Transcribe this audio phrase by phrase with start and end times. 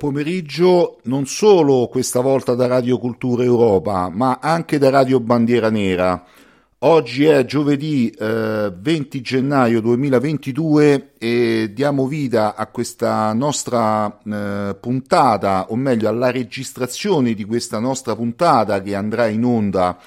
[0.00, 6.24] pomeriggio, non solo questa volta da Radio Cultura Europa, ma anche da Radio Bandiera Nera.
[6.78, 15.66] Oggi è giovedì eh, 20 gennaio 2022 e diamo vita a questa nostra eh, puntata,
[15.68, 19.98] o meglio alla registrazione di questa nostra puntata che andrà in onda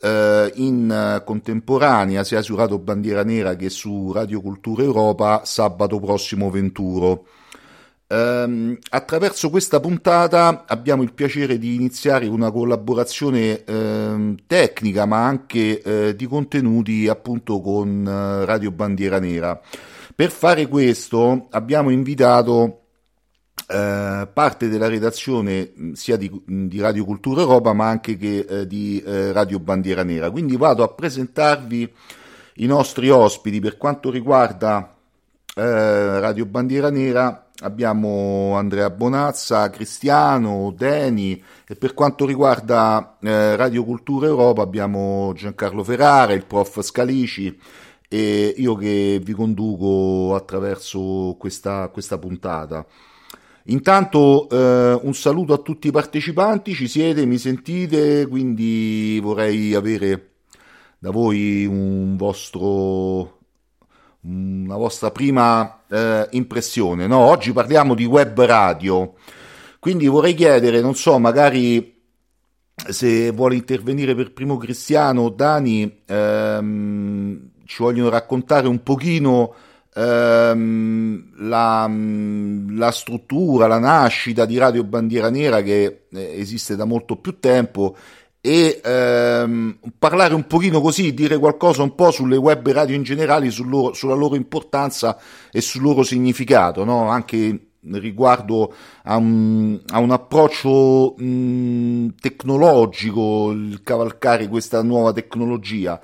[0.00, 6.00] eh, in eh, contemporanea sia su Radio Bandiera Nera che su Radio Cultura Europa sabato
[6.00, 7.24] prossimo 21.
[8.08, 15.82] Ehm, attraverso questa puntata abbiamo il piacere di iniziare una collaborazione ehm, tecnica ma anche
[15.82, 19.60] eh, di contenuti appunto con eh, Radio Bandiera Nera.
[20.14, 22.82] Per fare questo abbiamo invitato
[23.66, 28.66] eh, parte della redazione mh, sia di, di Radio Cultura Europa ma anche che eh,
[28.68, 30.30] di eh, Radio Bandiera Nera.
[30.30, 31.92] Quindi vado a presentarvi
[32.58, 34.94] i nostri ospiti per quanto riguarda
[35.56, 43.84] eh, Radio Bandiera Nera abbiamo Andrea Bonazza, Cristiano, Deni e per quanto riguarda eh, Radio
[43.84, 47.58] Cultura Europa abbiamo Giancarlo Ferrara, il prof Scalici
[48.08, 52.86] e io che vi conduco attraverso questa, questa puntata.
[53.68, 60.30] Intanto eh, un saluto a tutti i partecipanti, ci siete, mi sentite, quindi vorrei avere
[60.98, 63.35] da voi un vostro
[64.26, 67.06] una vostra prima eh, impressione.
[67.06, 69.14] No, oggi parliamo di web radio,
[69.78, 71.94] quindi vorrei chiedere, non so, magari
[72.74, 79.54] se vuole intervenire per primo Cristiano, Dani, ehm, ci vogliono raccontare un pochino
[79.94, 81.90] ehm, la,
[82.68, 87.96] la, struttura, la nascita di Radio Bandiera Nera che eh, esiste da molto più tempo
[88.46, 93.50] e ehm, parlare un pochino così, dire qualcosa un po' sulle web radio in generale,
[93.50, 95.18] sul loro, sulla loro importanza
[95.50, 97.08] e sul loro significato, no?
[97.08, 97.58] anche
[97.90, 98.72] riguardo
[99.02, 106.00] a un, a un approccio mh, tecnologico, il cavalcare questa nuova tecnologia.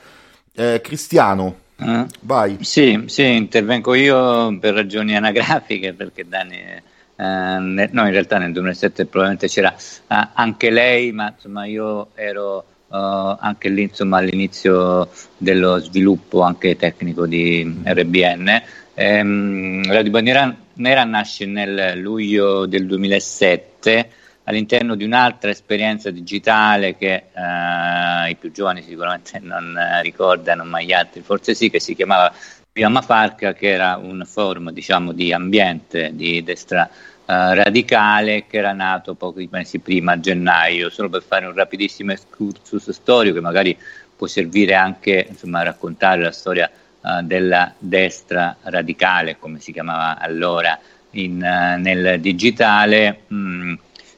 [0.53, 2.57] Eh, Cristiano, uh, vai.
[2.63, 6.91] Sì, sì, intervengo io per ragioni anagrafiche perché Dani...
[7.17, 12.65] Eh, no, in realtà nel 2007 probabilmente c'era eh, anche lei, ma insomma io ero
[12.93, 18.63] Uh, anche lì insomma, all'inizio dello sviluppo anche tecnico di RBN.
[18.93, 24.11] Ehm, Radio Bandiera Nera nasce nel luglio del 2007
[24.45, 30.93] all'interno di un'altra esperienza digitale che uh, i più giovani sicuramente non ricordano, ma gli
[30.93, 32.31] altri forse sì, che si chiamava
[32.75, 36.89] Via Mafarca, che era un forum diciamo, di ambiente di destra
[37.25, 42.11] Uh, radicale che era nato pochi mesi prima a gennaio, solo per fare un rapidissimo
[42.11, 43.79] excursus storico che magari
[44.17, 46.69] può servire anche insomma, a raccontare la storia
[47.01, 50.77] uh, della destra radicale, come si chiamava allora
[51.13, 53.21] in, uh, nel digitale.
[53.33, 53.75] Mm,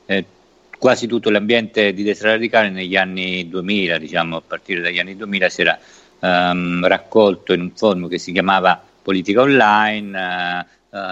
[0.06, 0.24] eh,
[0.78, 5.48] quasi tutto l'ambiente di destra radicale negli anni 2000, diciamo a partire dagli anni 2000,
[5.50, 5.78] si era
[6.24, 10.66] um, raccolto in un forum che si chiamava Politica Online,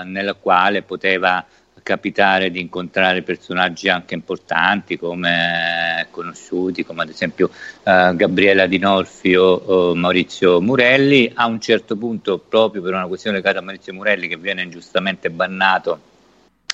[0.04, 1.44] nella quale poteva
[1.82, 7.50] capitare di incontrare personaggi anche importanti come conosciuti come ad esempio
[7.82, 11.30] uh, Gabriela Di Norfi o, o, Maurizio Murelli.
[11.34, 15.30] A un certo punto proprio per una questione legata a Maurizio Murelli che viene ingiustamente
[15.30, 16.00] bannato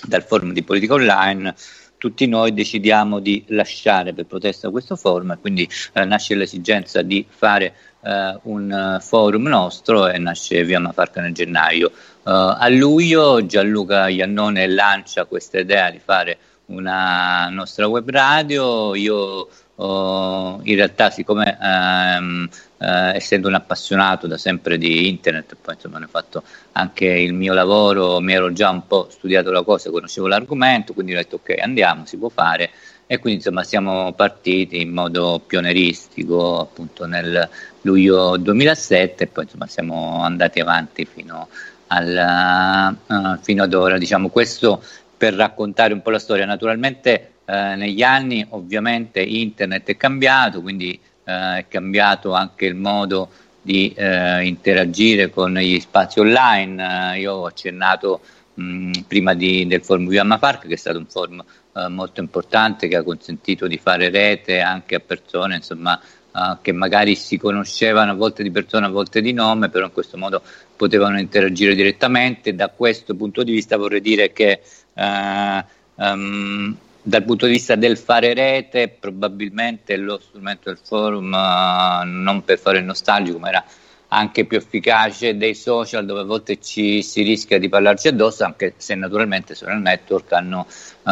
[0.06, 1.54] dal forum di politica online
[1.98, 7.26] tutti noi decidiamo di lasciare per protesta questo forum e quindi eh, nasce l'esigenza di
[7.28, 7.74] fare
[8.08, 11.92] eh, un forum nostro e nasce via Mafarca nel gennaio.
[12.22, 19.48] Uh, a luglio Gianluca Iannone lancia questa idea di fare una nostra web radio, io
[19.76, 22.84] uh, in realtà siccome um, uh,
[23.14, 27.54] essendo un appassionato da sempre di internet, poi insomma ne ho fatto anche il mio
[27.54, 31.56] lavoro, mi ero già un po' studiato la cosa, conoscevo l'argomento, quindi ho detto ok
[31.60, 32.70] andiamo, si può fare
[33.10, 37.48] e quindi insomma siamo partiti in modo pionieristico appunto nel
[37.82, 41.48] luglio 2007 e poi insomma siamo andati avanti fino
[41.88, 43.98] al, uh, fino ad ora.
[43.98, 44.82] Diciamo, questo
[45.16, 46.44] per raccontare un po' la storia.
[46.44, 53.30] Naturalmente uh, negli anni ovviamente internet è cambiato, quindi uh, è cambiato anche il modo
[53.60, 53.94] di
[54.42, 57.18] interagire con gli spazi online.
[57.18, 58.22] io ho accennato
[58.54, 61.44] mh, prima di, del forum Viamma Park, che è stato un forum
[61.90, 66.00] molto importante che ha consentito di fare rete anche a persone, insomma,
[66.38, 69.92] uh, che magari si conoscevano a volte di persona, a volte di nome, però in
[69.92, 70.42] questo modo
[70.76, 72.54] potevano interagire direttamente.
[72.54, 74.60] Da questo punto di vista vorrei dire che
[74.94, 75.64] uh,
[75.96, 82.44] um, dal punto di vista del fare rete, probabilmente lo strumento del forum, uh, non
[82.44, 83.64] per fare il nostalgico, ma era
[84.08, 88.74] anche più efficace dei social dove a volte ci si rischia di parlarci addosso, anche
[88.76, 90.66] se naturalmente social network hanno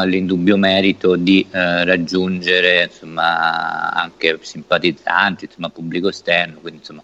[0.05, 7.03] l'indubbio merito di uh, raggiungere insomma, anche simpatizzanti, insomma, pubblico esterno, quindi insomma,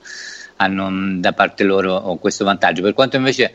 [0.57, 2.83] hanno da parte loro questo vantaggio.
[2.83, 3.53] Per quanto invece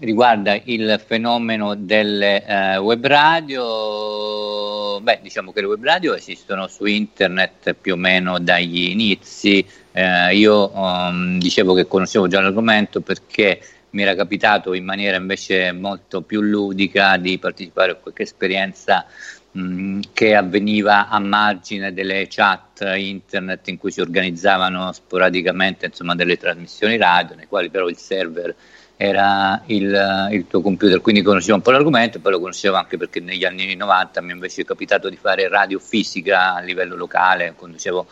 [0.00, 6.84] riguarda il fenomeno delle uh, web radio, beh, diciamo che le web radio esistono su
[6.84, 13.60] internet più o meno dagli inizi, eh, io um, dicevo che conoscevo già l'argomento perché
[13.90, 19.04] mi era capitato in maniera invece molto più ludica di partecipare a qualche esperienza
[19.52, 26.36] mh, che avveniva a margine delle chat internet in cui si organizzavano sporadicamente insomma, delle
[26.36, 28.54] trasmissioni radio, nei quali però il server
[28.96, 32.98] era il, il, tuo computer, quindi conoscevo un po' l'argomento e poi lo conoscevo anche
[32.98, 37.54] perché negli anni 90 mi invece è capitato di fare radio fisica a livello locale,
[37.56, 38.06] conducevo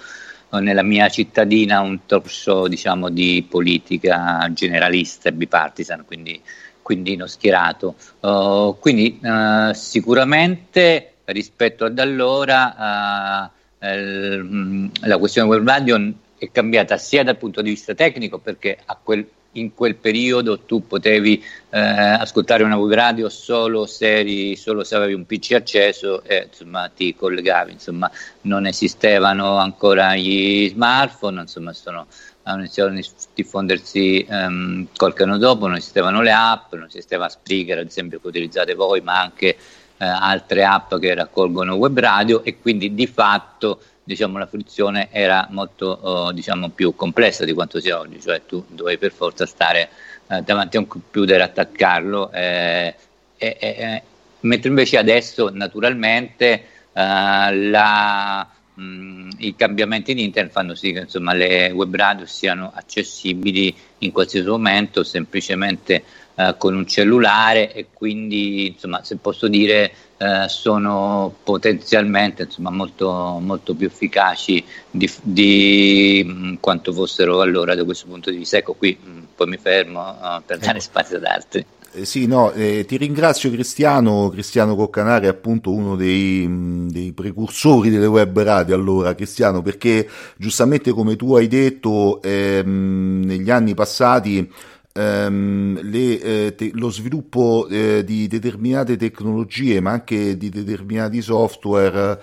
[0.50, 6.40] nella mia cittadina un show diciamo, di politica generalista e bipartisan, quindi,
[6.82, 7.94] quindi non schierato.
[8.20, 16.96] Uh, quindi uh, sicuramente rispetto ad allora uh, el, la questione web radio è cambiata
[16.96, 19.26] sia dal punto di vista tecnico perché a quel
[19.58, 24.94] in quel periodo tu potevi eh, ascoltare una web radio solo se, eri, solo se
[24.96, 28.10] avevi un PC acceso e insomma, ti collegavi, insomma,
[28.42, 32.06] non esistevano ancora gli smartphone, insomma, sono,
[32.44, 33.00] hanno iniziato a
[33.34, 38.26] diffondersi um, qualche anno dopo, non esistevano le app, non esisteva Spreaker ad esempio che
[38.28, 39.56] utilizzate voi, ma anche
[39.98, 45.46] eh, altre app che raccolgono web radio e quindi di fatto diciamo, la fruizione era
[45.50, 49.90] molto oh, diciamo, più complessa di quanto sia oggi, cioè tu dovevi per forza stare
[50.28, 52.94] eh, davanti a un computer, attaccarlo, eh,
[54.40, 61.34] mentre invece adesso naturalmente eh, la, mh, i cambiamenti in internet fanno sì che insomma,
[61.34, 66.02] le web radio siano accessibili in qualsiasi momento, semplicemente
[66.34, 73.38] eh, con un cellulare e quindi insomma, se posso dire eh, sono potenzialmente insomma, molto,
[73.40, 78.56] molto più efficaci di, di mh, mm, quanto fossero allora da questo punto di vista.
[78.56, 80.80] Ecco qui mh, mm, poi mi fermo uh, per dare ecco.
[80.80, 81.64] spazio ad altri.
[81.92, 87.12] Eh, sì, no, eh, ti ringrazio Cristiano, Cristiano Coccanare è appunto uno dei, mm, dei,
[87.12, 90.06] precursori delle web radio allora, Cristiano, perché
[90.36, 94.50] giustamente come tu hai detto ehm, negli anni passati
[94.98, 102.20] ehm, le, eh, te, lo sviluppo eh, di determinate tecnologie, ma anche di determinati software,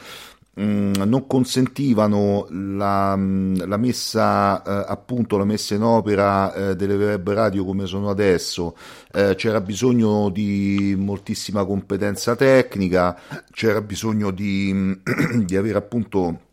[0.59, 6.95] mm, non consentivano la, mm, la messa eh, appunto la messa in opera eh, delle
[6.95, 8.75] web radio come sono adesso.
[9.13, 13.17] Eh, c'era bisogno di moltissima competenza tecnica
[13.51, 14.99] c'era bisogno di,
[15.45, 16.44] di avere appunto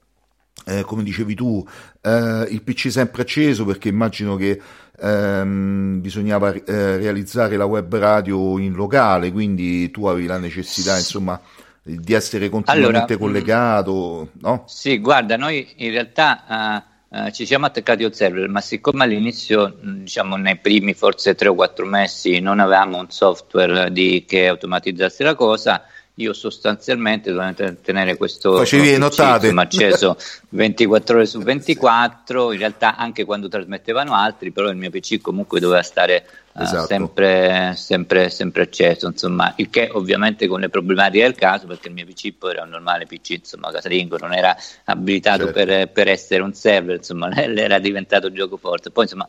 [0.65, 1.67] eh, come dicevi tu,
[2.01, 4.61] eh, il PC sempre acceso perché immagino che
[5.01, 11.41] ehm, bisognava eh, realizzare la web radio in locale, quindi tu avevi la necessità, insomma,
[11.83, 14.65] di essere continuamente allora, mm, collegato, no?
[14.67, 19.79] Sì, guarda, noi in realtà uh, uh, ci siamo attaccati al server, ma siccome all'inizio,
[19.85, 24.47] mm, diciamo nei primi forse tre o quattro mesi, non avevamo un software di, che
[24.47, 25.83] automatizzasse la cosa,
[26.17, 29.47] io sostanzialmente dovevo tenere questo Facevi notate.
[29.47, 30.17] insomma, acceso
[30.51, 35.59] 24 ore su 24 in realtà anche quando trasmettevano altri però il mio PC comunque
[35.59, 36.83] doveva stare eh, esatto.
[36.83, 41.89] uh, sempre, sempre, sempre, acceso insomma il che ovviamente con le problematiche del caso perché
[41.89, 44.55] il mio PC poi era un normale PC insomma casalingo non era
[44.85, 45.65] abilitato certo.
[45.65, 49.27] per, per, essere un server insomma era diventato gioco forte poi insomma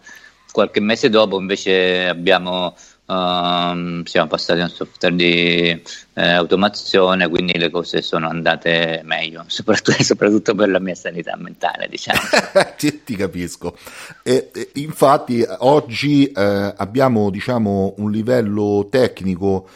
[0.51, 5.81] qualche mese dopo invece abbiamo Um, siamo passati a un software di
[6.13, 11.87] eh, automazione, quindi le cose sono andate meglio, soprattutto, soprattutto per la mia sanità mentale,
[11.89, 12.19] diciamo.
[12.77, 13.77] ti, ti, capisco.
[14.23, 19.67] E, e, infatti oggi eh, abbiamo diciamo, un livello tecnico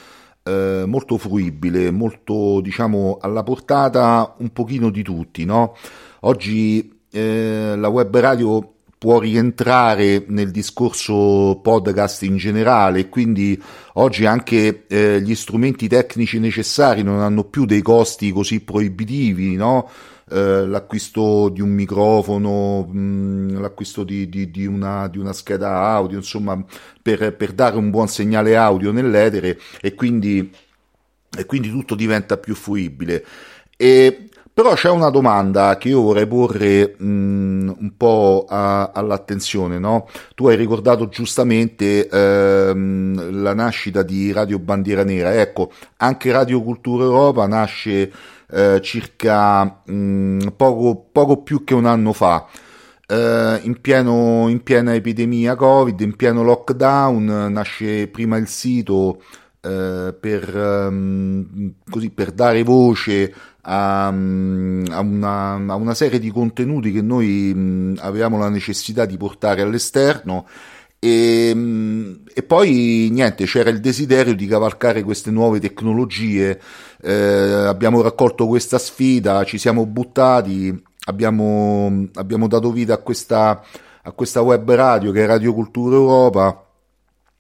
[0.43, 5.43] eh, molto fruibile, molto diciamo, alla portata un pochino di tutti.
[5.43, 5.75] No?
[6.21, 13.61] Oggi eh, la web radio può rientrare nel discorso podcast in generale, quindi
[13.93, 19.89] oggi anche eh, gli strumenti tecnici necessari non hanno più dei costi così proibitivi, no?
[20.29, 26.17] eh, l'acquisto di un microfono, mm, l'acquisto di, di, di, una, di, una, scheda audio,
[26.17, 26.61] insomma,
[27.01, 30.51] per, per, dare un buon segnale audio nell'etere e quindi,
[31.37, 33.25] e quindi tutto diventa più fruibile.
[33.77, 34.26] E
[34.57, 40.09] però c'è una domanda che io vorrei porre mh, mm, un po' a, all'attenzione, no?
[40.33, 45.39] Tu hai ricordato giustamente ehm, la nascita di Radio Bandiera Nera.
[45.39, 48.11] Ecco, anche Radio Cultura Europa nasce
[48.49, 52.47] eh, circa mh, mm, poco, poco, più che un anno fa.
[53.05, 59.21] Eh, in, pieno, in piena epidemia Covid, in pieno lockdown, nasce prima il sito
[59.61, 63.33] eh, per, um, così, per dare voce
[63.69, 69.17] a, a, una, a, una, serie di contenuti che noi mh, avevamo la necessità di
[69.17, 70.47] portare all'esterno.
[70.99, 71.49] E,
[72.33, 76.59] e, poi niente, c'era il desiderio di cavalcare queste nuove tecnologie,
[77.01, 83.61] eh, abbiamo raccolto questa sfida, ci siamo buttati, abbiamo, abbiamo dato vita a questa,
[84.01, 86.66] a questa web radio che è Radio Cultura Europa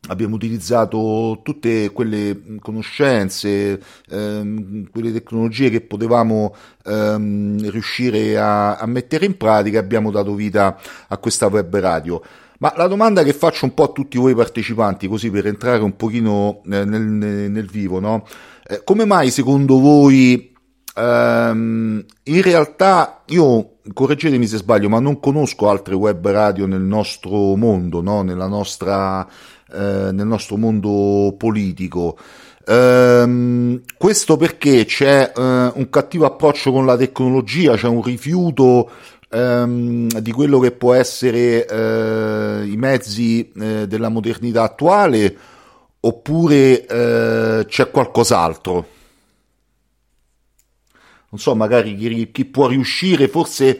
[0.07, 9.25] abbiamo utilizzato tutte quelle conoscenze, ehm, quelle tecnologie che potevamo ehm, riuscire a, a, mettere
[9.25, 10.77] in pratica, abbiamo dato vita
[11.07, 12.21] a questa web radio.
[12.59, 15.95] Ma la domanda che faccio un po' a tutti voi partecipanti, così per entrare un
[15.95, 18.25] pochino eh, nel, nel, nel, vivo, no?
[18.65, 20.55] Eh, come mai secondo voi
[20.95, 27.55] ehm, in realtà io correggetemi se sbaglio, ma non conosco altre web radio nel nostro
[27.55, 28.21] mondo, no?
[28.21, 29.27] nella nostra
[29.73, 32.17] eh, nel nostro mondo politico.
[32.65, 38.89] Ehm, questo perché c'è eh, un cattivo approccio con la tecnologia, c'è un rifiuto
[39.29, 45.37] ehm, di quello che può essere eh, i mezzi eh, della modernità attuale
[45.99, 48.95] oppure eh, c'è qualcos'altro?
[51.29, 53.79] Non so, magari chi, chi può riuscire, forse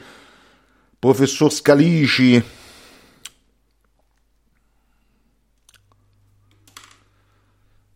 [0.99, 2.41] professor Scalici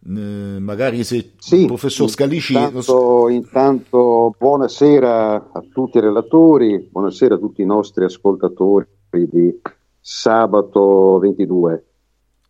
[0.04, 2.54] magari se sì, il professor Scalici...
[2.54, 9.60] Intanto, intanto buonasera a tutti i relatori, buonasera a tutti i nostri ascoltatori di
[10.00, 11.86] sabato 22.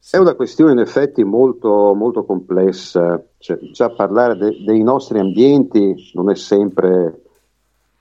[0.09, 6.11] È una questione in effetti molto, molto complessa, cioè, già parlare de- dei nostri ambienti
[6.13, 7.21] non è sempre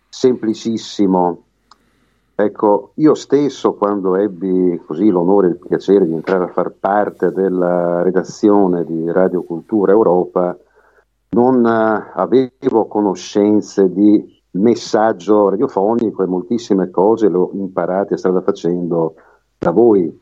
[0.09, 1.45] semplicissimo.
[2.42, 7.32] Ecco, io stesso quando ebbi così l'onore e il piacere di entrare a far parte
[7.32, 10.56] della redazione di Radio Cultura Europa,
[11.32, 19.16] non uh, avevo conoscenze di messaggio radiofonico e moltissime cose le ho imparate strada facendo
[19.59, 20.18] da voi,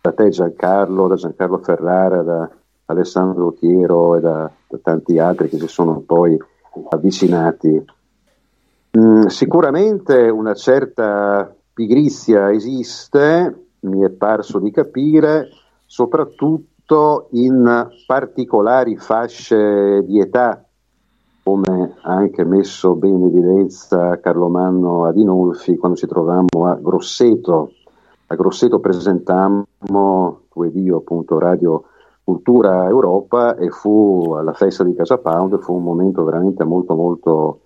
[0.00, 2.48] da te Giancarlo, da Giancarlo Ferrara, da
[2.86, 6.38] Alessandro Chiero e da, da tanti altri che si sono poi
[6.90, 7.84] avvicinati.
[8.96, 15.48] Mm, sicuramente una certa pigrizia esiste, mi è parso di capire,
[15.84, 20.64] soprattutto in particolari fasce di età,
[21.42, 27.72] come ha anche messo bene in evidenza Carlo Manno Adinolfi quando ci trovammo a Grosseto.
[28.28, 29.66] A Grosseto presentammo,
[30.72, 31.84] io, appunto, Radio
[32.24, 37.60] Cultura Europa e fu alla festa di Casa Pound, fu un momento veramente molto molto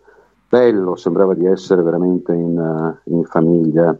[0.51, 3.97] bello, sembrava di essere veramente in, eh, in famiglia.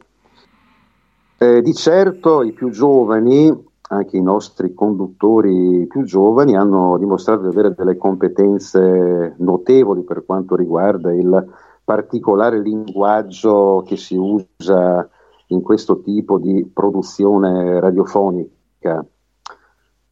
[1.39, 7.47] Eh, di certo i più giovani, anche i nostri conduttori più giovani, hanno dimostrato di
[7.47, 11.47] avere delle competenze notevoli per quanto riguarda il
[11.85, 15.09] particolare linguaggio che si usa
[15.47, 19.05] in questo tipo di produzione radiofonica.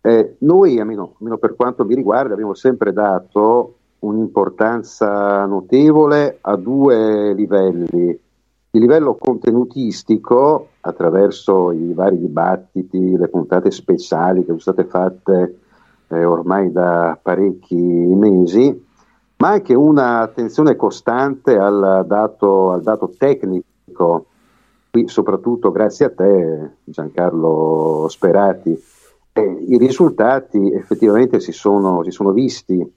[0.00, 7.32] Eh, noi, almeno, almeno per quanto mi riguarda, abbiamo sempre dato un'importanza notevole a due
[7.34, 8.20] livelli.
[8.70, 15.58] Il livello contenutistico, attraverso i vari dibattiti, le puntate speciali che sono state fatte
[16.08, 18.86] eh, ormai da parecchi mesi,
[19.38, 24.26] ma anche un'attenzione costante al dato, al dato tecnico,
[24.90, 28.80] qui soprattutto grazie a te Giancarlo Sperati.
[29.32, 32.96] Eh, I risultati effettivamente si sono, si sono visti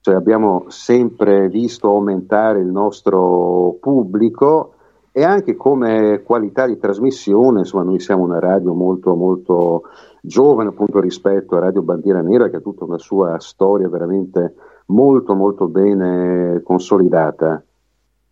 [0.00, 4.74] cioè abbiamo sempre visto aumentare il nostro pubblico
[5.12, 9.82] e anche come qualità di trasmissione, insomma noi siamo una radio molto molto
[10.22, 14.54] giovane appunto rispetto a Radio Bandiera Nera che ha tutta una sua storia veramente
[14.86, 17.62] molto molto bene consolidata.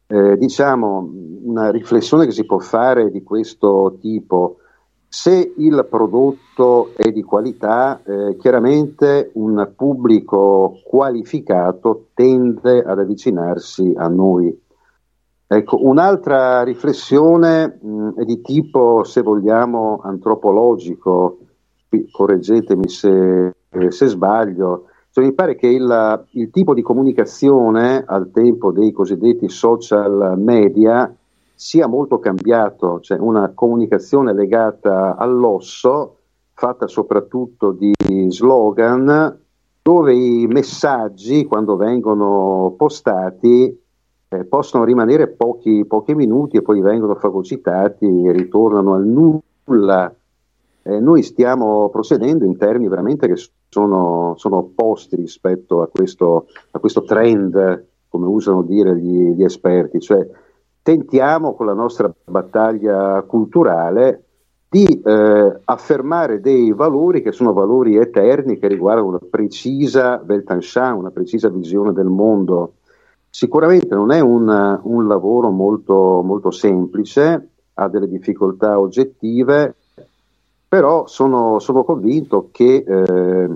[0.07, 1.11] Eh, diciamo
[1.43, 4.57] una riflessione che si può fare di questo tipo
[5.09, 14.07] se il prodotto è di qualità, eh, chiaramente un pubblico qualificato tende ad avvicinarsi a
[14.09, 14.67] noi.
[15.47, 21.39] Ecco, un'altra riflessione mh, è di tipo, se vogliamo, antropologico,
[22.11, 28.31] correggetemi se, eh, se sbaglio, cioè, mi pare che il, il tipo di comunicazione al
[28.31, 31.13] tempo dei cosiddetti social media
[31.59, 36.19] sia molto cambiato, cioè una comunicazione legata all'osso,
[36.53, 37.93] fatta soprattutto di
[38.29, 39.37] slogan,
[39.83, 43.77] dove i messaggi, quando vengono postati,
[44.29, 50.15] eh, possono rimanere pochi, pochi, minuti e poi vengono fagocitati e ritornano al nulla.
[50.83, 53.35] Eh, noi stiamo procedendo in termini veramente che
[53.69, 59.99] sono, sono opposti rispetto a questo, a questo, trend, come usano dire gli, gli esperti,
[59.99, 60.25] cioè
[60.83, 64.25] tentiamo con la nostra battaglia culturale
[64.71, 71.11] di eh, affermare dei valori che sono valori eterni che riguardano una precisa Weltanschauung, una
[71.11, 72.75] precisa visione del mondo.
[73.31, 79.75] Sicuramente non è un, un lavoro molto, molto semplice, ha delle difficoltà oggettive,
[80.69, 83.49] però sono, sono convinto che eh,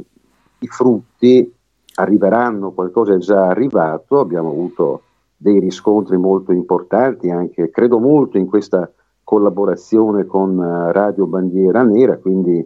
[0.60, 1.54] i frutti
[1.96, 5.02] arriveranno, qualcosa è già arrivato, abbiamo avuto
[5.42, 8.88] dei riscontri molto importanti, anche credo molto in questa
[9.24, 12.64] collaborazione con eh, Radio Bandiera Nera, quindi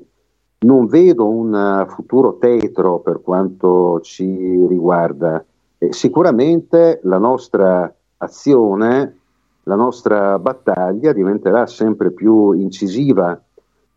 [0.59, 5.43] non vedo un eh, futuro tetro per quanto ci riguarda.
[5.79, 9.21] E sicuramente la nostra azione,
[9.63, 13.41] la nostra battaglia diventerà sempre più incisiva.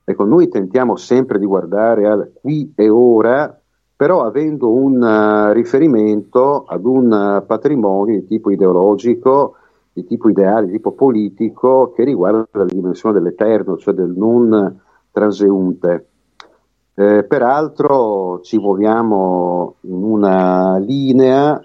[0.06, 3.59] Ecco, noi tentiamo sempre di guardare al qui e ora
[4.00, 9.56] però avendo un uh, riferimento ad un uh, patrimonio di tipo ideologico,
[9.92, 14.80] di tipo ideale, di tipo politico, che riguarda la dimensione dell'eterno, cioè del non
[15.12, 16.08] transeunte.
[16.94, 21.60] Eh, peraltro ci muoviamo in una linea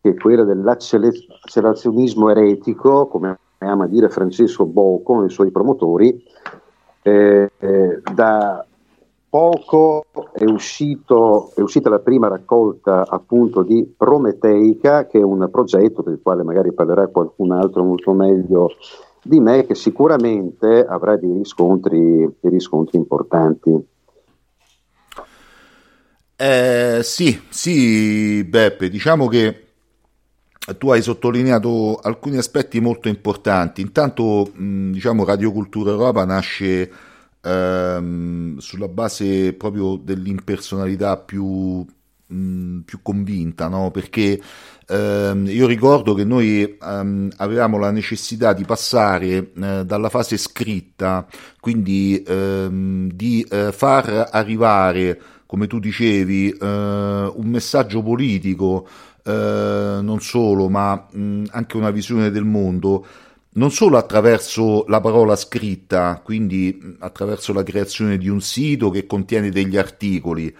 [0.00, 6.24] che è quella dell'accelerazionismo eretico, come ama dire Francesco Bocco e i suoi promotori,
[7.02, 8.64] eh, eh, da
[9.34, 16.02] poco è, uscito, è, uscita la prima raccolta appunto di Prometeica, che è un progetto
[16.02, 18.76] del quale magari parlerà qualcun altro molto meglio
[19.20, 23.86] di me, che sicuramente avrà dei riscontri, dei riscontri importanti.
[26.36, 29.62] Eh, sì, sì, Beppe, diciamo che
[30.78, 33.80] tu hai sottolineato alcuni aspetti molto importanti.
[33.80, 37.13] Intanto, mh, diciamo, Radio Cultura Europa nasce
[37.44, 41.84] ehm, sulla base proprio dell'impersonalità più,
[42.26, 43.90] mh, più convinta, no?
[43.90, 44.40] Perché
[44.88, 51.26] ehm, io ricordo che noi ehm, avevamo la necessità di passare eh, dalla fase scritta,
[51.60, 58.86] quindi ehm, di eh, far arrivare, come tu dicevi, eh, un messaggio politico
[59.24, 63.06] eh, non solo, ma mh, anche una visione del mondo,
[63.54, 69.50] non solo attraverso la parola scritta, quindi attraverso la creazione di un sito che contiene
[69.50, 70.54] degli articoli,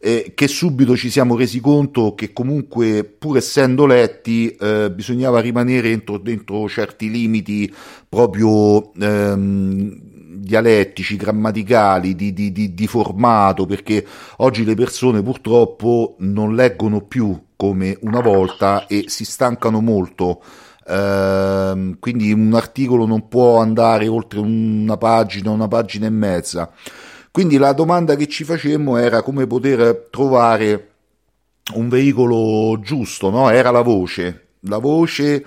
[0.00, 5.88] eh, che subito ci siamo resi conto che comunque, pur essendo letti, eh, bisognava rimanere
[5.88, 7.72] dentro, dentro, certi limiti
[8.08, 9.98] proprio ehm,
[10.44, 14.04] dialettici, grammaticali, di, di, di, di formato, perché
[14.38, 20.42] oggi le persone purtroppo non leggono più come una volta e si stancano molto.
[20.86, 26.70] Uh, quindi un articolo non può andare oltre una pagina, una pagina e mezza.
[27.30, 30.90] Quindi la domanda che ci facemmo era come poter trovare
[31.72, 33.50] un veicolo giusto, no?
[33.50, 34.48] Era la voce.
[34.66, 35.44] La voce,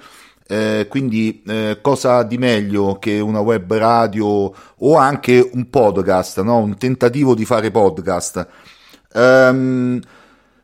[0.48, 6.58] eh, quindi eh, cosa di meglio che una web radio o anche un podcast, no?
[6.58, 8.48] Un tentativo di fare podcast.
[9.14, 10.00] Um,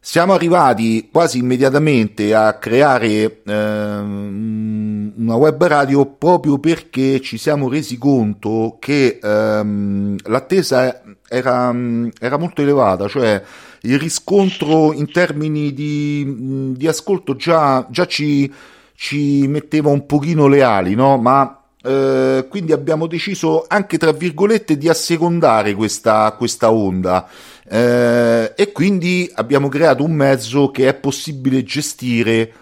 [0.06, 7.98] siamo arrivati quasi immediatamente a creare ehm, una web radio proprio perché ci siamo resi
[7.98, 11.74] conto che ehm, l'attesa era,
[12.20, 13.42] era, molto elevata, cioè
[13.84, 18.52] il riscontro in termini di, di ascolto già, già ci,
[18.96, 21.16] ci, metteva un pochino le ali, no?
[21.16, 27.26] Ma eh, quindi abbiamo deciso anche tra virgolette di assecondare questa, questa onda
[27.70, 32.54] eh, e quindi abbiamo creato un mezzo che è possibile gestire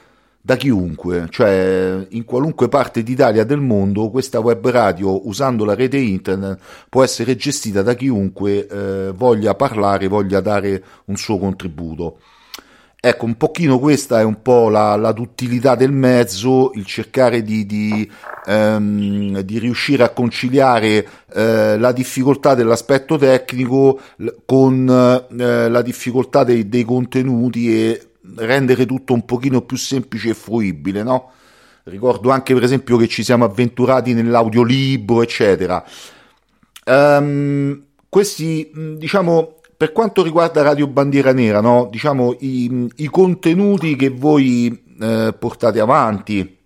[0.43, 5.97] da chiunque, cioè in qualunque parte d'Italia del mondo questa web radio usando la rete
[5.97, 6.59] internet
[6.89, 12.17] può essere gestita da chiunque eh, voglia parlare, voglia dare un suo contributo.
[13.03, 17.65] Ecco, un pochino questa è un po' la, la duttilità del mezzo, il cercare di,
[17.65, 18.07] di,
[18.45, 23.99] ehm, di riuscire a conciliare eh, la difficoltà dell'aspetto tecnico
[24.45, 30.33] con eh, la difficoltà dei, dei, contenuti e rendere tutto un pochino più semplice e
[30.35, 31.31] fruibile, no?
[31.85, 35.83] Ricordo anche per esempio che ci siamo avventurati nell'audiolibro, eccetera.
[36.85, 41.87] Um, questi, diciamo, per quanto riguarda Radio Bandiera Nera, no?
[41.89, 46.59] diciamo, i, i, contenuti che voi eh, portate avanti,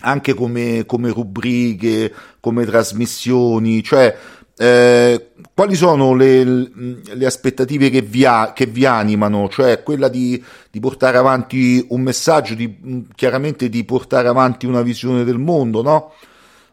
[0.00, 4.12] anche come, come, rubriche, come trasmissioni, cioè
[4.56, 9.48] eh, quali sono le, le aspettative che vi, ha, che vi, animano?
[9.48, 15.22] Cioè quella di, di, portare avanti un messaggio, di, chiaramente di portare avanti una visione
[15.22, 16.12] del mondo, no?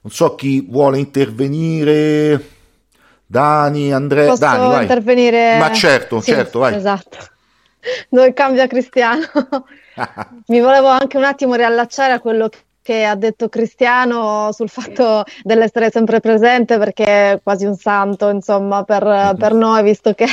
[0.02, 2.55] Non so chi vuole intervenire.
[3.26, 4.82] Dani, Andrea, Posso Dani, vai.
[4.84, 5.58] intervenire?
[5.58, 6.76] Ma certo, sì, certo, vai.
[6.76, 7.18] Esatto.
[8.10, 9.26] Noi cambia Cristiano.
[10.48, 12.50] Mi volevo anche un attimo riallacciare a quello
[12.82, 18.84] che ha detto Cristiano sul fatto dell'essere sempre presente perché è quasi un santo, insomma,
[18.84, 20.28] per, per noi, visto che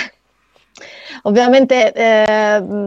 [1.22, 2.24] ovviamente eh,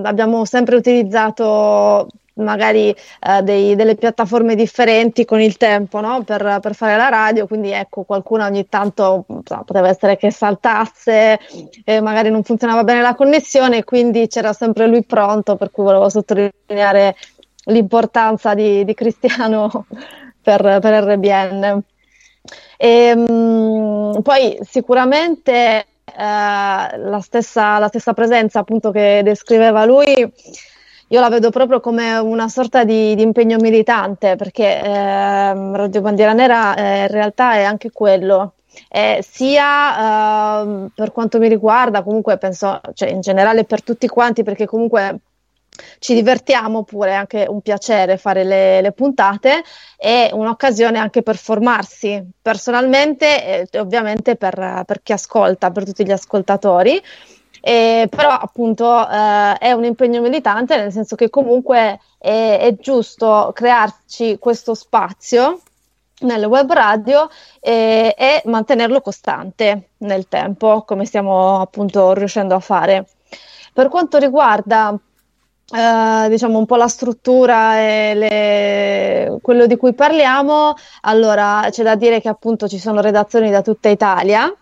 [0.04, 6.24] abbiamo sempre utilizzato magari eh, dei, delle piattaforme differenti con il tempo no?
[6.24, 11.40] per, per, fare la radio, quindi ecco qualcuno ogni tanto so, poteva essere che saltasse,
[11.84, 16.10] eh, magari non funzionava bene la connessione, quindi c'era sempre lui pronto, per cui volevo
[16.10, 17.16] sottolineare
[17.66, 19.86] l'importanza di, di Cristiano
[20.42, 21.84] per, per RBN.
[22.78, 30.32] E, ehm, mh, poi sicuramente eh, la, stessa, la stessa presenza appunto che descriveva lui
[31.10, 36.34] io la vedo proprio come una sorta di, di impegno militante, perché eh, Radio Bandiera
[36.34, 38.54] Nera eh, in realtà è anche quello.
[38.90, 44.44] Eh, sia eh, per quanto mi riguarda, comunque penso, cioè in generale per tutti quanti,
[44.44, 45.20] perché comunque
[46.00, 49.64] ci divertiamo pure, è anche un piacere fare le, le puntate
[49.98, 56.12] e un'occasione anche per formarsi personalmente e ovviamente per, per chi ascolta, per tutti gli
[56.12, 57.02] ascoltatori.
[57.68, 63.50] Eh, però appunto eh, è un impegno militante nel senso che comunque è, è giusto
[63.56, 65.62] crearci questo spazio
[66.20, 67.28] nelle web radio
[67.60, 73.08] eh, e mantenerlo costante nel tempo come stiamo appunto riuscendo a fare.
[73.74, 74.96] Per quanto riguarda
[75.68, 79.40] Uh, diciamo un po' la struttura e le...
[79.42, 83.90] quello di cui parliamo, allora c'è da dire che appunto ci sono redazioni da tutta
[83.90, 84.56] Italia,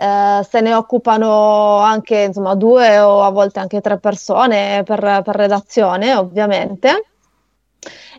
[0.00, 5.36] uh, se ne occupano anche insomma due o a volte anche tre persone per, per
[5.36, 7.09] redazione ovviamente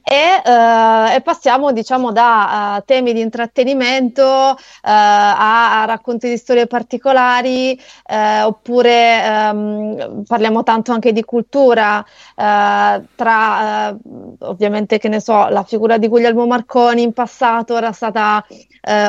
[0.03, 6.37] e, eh, e passiamo diciamo da uh, temi di intrattenimento uh, a, a, racconti di
[6.37, 12.03] storie particolari uh, oppure um, parliamo tanto anche di cultura
[12.35, 13.95] tra
[14.39, 18.43] ovviamente che ne so la figura di Guglielmo Marconi in passato era stata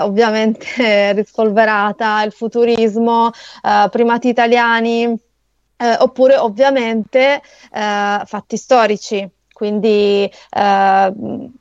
[0.03, 3.31] ovviamente rispolverata il futurismo
[3.91, 5.19] primati italiani
[5.99, 11.13] oppure ovviamente fatti storici quindi eh,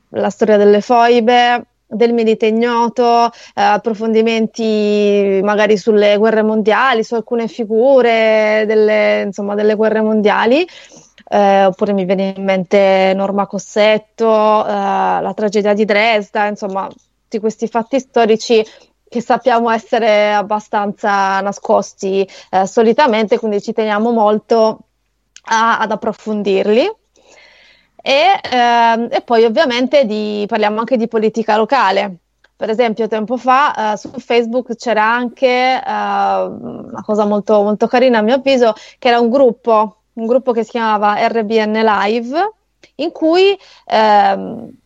[0.09, 7.47] la storia delle foibe, del Milite Ignoto, eh, approfondimenti magari sulle guerre mondiali, su alcune
[7.47, 10.65] figure delle, insomma, delle guerre mondiali.
[11.33, 17.39] Eh, oppure mi viene in mente Norma Cossetto, eh, la tragedia di Dresda, insomma, tutti
[17.39, 18.65] questi fatti storici
[19.07, 24.79] che sappiamo essere abbastanza nascosti eh, solitamente, quindi ci teniamo molto
[25.43, 26.89] a, ad approfondirli.
[28.01, 32.17] E, ehm, e poi ovviamente di, parliamo anche di politica locale.
[32.55, 38.19] Per esempio, tempo fa eh, su Facebook c'era anche eh, una cosa molto, molto carina,
[38.19, 42.53] a mio avviso, che era un gruppo, un gruppo che si chiamava RBN Live,
[42.95, 44.79] in cui ehm,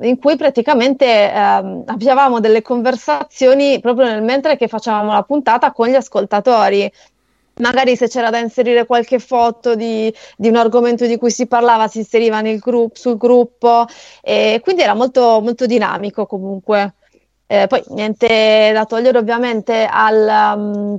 [0.00, 5.88] in cui praticamente ehm, avevamo delle conversazioni proprio nel mentre che facevamo la puntata con
[5.88, 6.90] gli ascoltatori
[7.58, 11.88] magari se c'era da inserire qualche foto di, di, un argomento di cui si parlava
[11.88, 13.86] si inseriva nel gru- sul gruppo
[14.22, 16.94] e quindi era molto, molto dinamico comunque.
[17.50, 20.98] Eh, poi niente da togliere ovviamente al, um,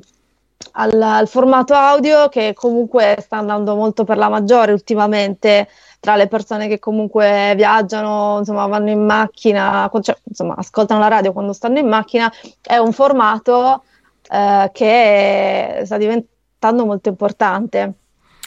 [0.74, 5.68] al, al, formato audio che comunque sta andando molto per la maggiore ultimamente
[6.00, 11.34] tra le persone che comunque viaggiano, insomma vanno in macchina, cioè, insomma ascoltano la radio
[11.34, 13.84] quando stanno in macchina, è un formato
[14.32, 17.94] eh, che sta diventando diventando molto importante.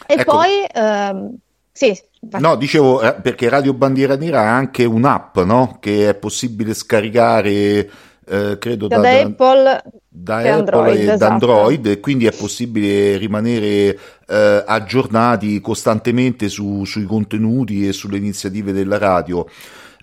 [0.06, 0.32] E ecco.
[0.32, 1.34] poi, ehm,
[1.72, 1.98] sì.
[2.38, 5.78] No, dicevo eh, perché Radio Bandiera Nera ha anche un'app, no?
[5.80, 7.90] Che è possibile scaricare,
[8.24, 11.18] eh, credo, da, da, Apple, da Apple Android, e esatto.
[11.18, 13.98] da Android, e quindi è possibile rimanere
[14.28, 19.44] eh, aggiornati costantemente su, sui contenuti e sulle iniziative della radio.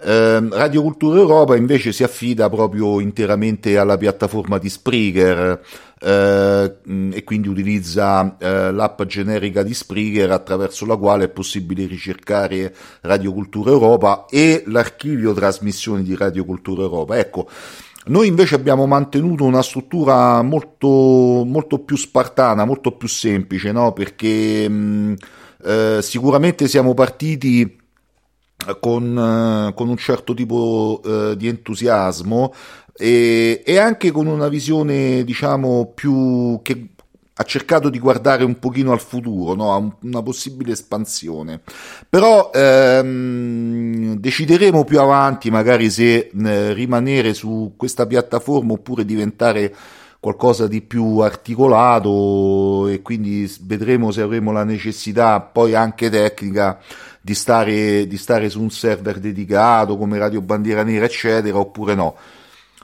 [0.02, 5.62] Eh, Radio Cultura Europa invece si affida proprio interamente alla piattaforma di Spreaker
[6.00, 6.76] eh,
[7.12, 13.34] e quindi utilizza eh, l'app generica di Spreaker attraverso la quale è possibile ricercare Radio
[13.34, 17.18] Cultura Europa e l'archivio trasmissioni di Radio Cultura Europa.
[17.18, 17.50] Ecco,
[18.06, 20.88] noi invece abbiamo mantenuto una struttura molto,
[21.46, 23.92] molto più spartana, molto più semplice, no?
[23.92, 25.16] perché mh,
[25.66, 27.78] eh, sicuramente siamo partiti
[28.80, 32.54] con, uh, con, un certo tipo uh, di entusiasmo
[32.96, 36.90] e, e, anche con una visione, diciamo, più che
[37.42, 39.74] ha cercato di guardare un pochino al futuro, no?
[39.74, 41.62] a una possibile espansione.
[42.10, 49.74] Però ehm, decideremo più avanti magari se eh, rimanere su questa piattaforma oppure diventare
[50.20, 56.78] qualcosa di più articolato e quindi vedremo se avremo la necessità poi anche tecnica
[57.22, 62.16] di stare, di stare su un server dedicato come Radio Bandiera Nera, eccetera, oppure no.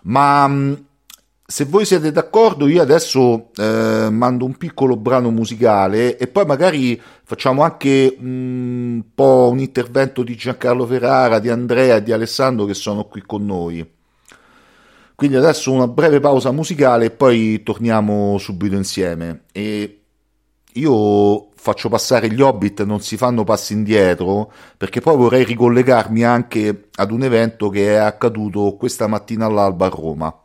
[0.04, 0.74] Ma mm,
[1.48, 7.00] se voi siete d'accordo, io adesso eh, mando un piccolo brano musicale e poi magari
[7.24, 12.66] facciamo anche mm, un po' un intervento di Giancarlo Ferrara, di Andrea e di Alessandro
[12.66, 13.94] che sono qui con noi.
[15.16, 19.44] Quindi adesso una breve pausa musicale e poi torniamo subito insieme.
[19.54, 20.02] E
[20.74, 26.90] io faccio passare gli Hobbit, non si fanno passi indietro, perché poi vorrei ricollegarmi anche
[26.94, 30.45] ad un evento che è accaduto questa mattina all'alba a Roma.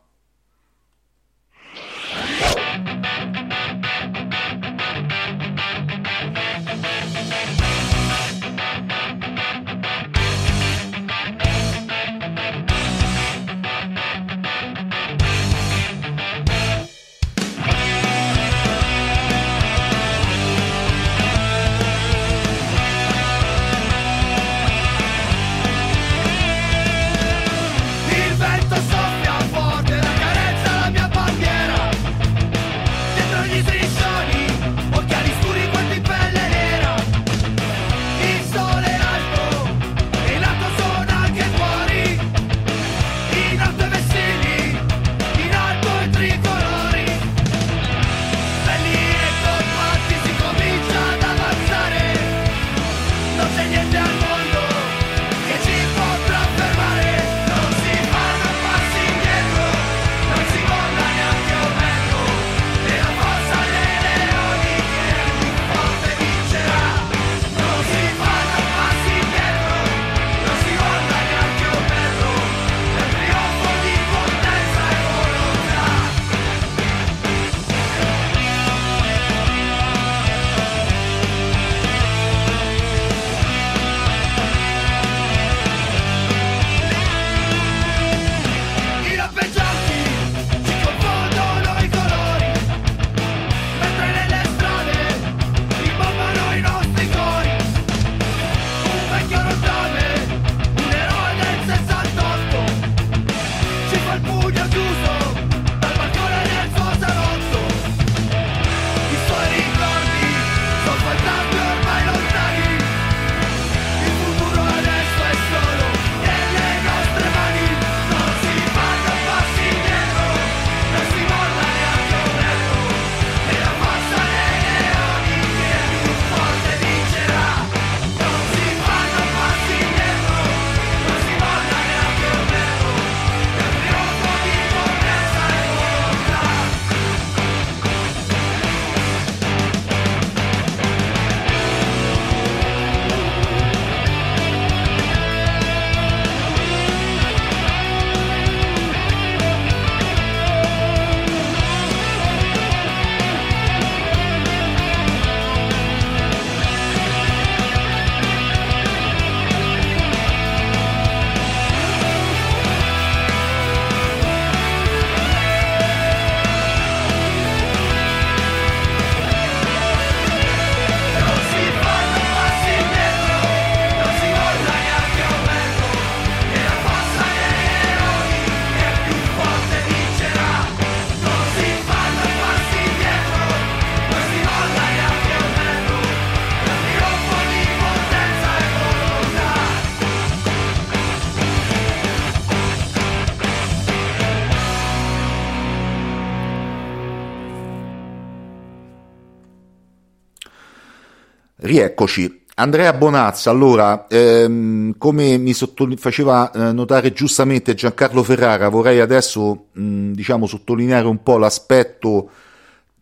[201.71, 202.43] Rieccoci.
[202.55, 209.67] Andrea Bonazza, allora, ehm, come mi sottoli- faceva eh, notare giustamente Giancarlo Ferrara, vorrei adesso
[209.71, 212.29] mh, diciamo, sottolineare un po' l'aspetto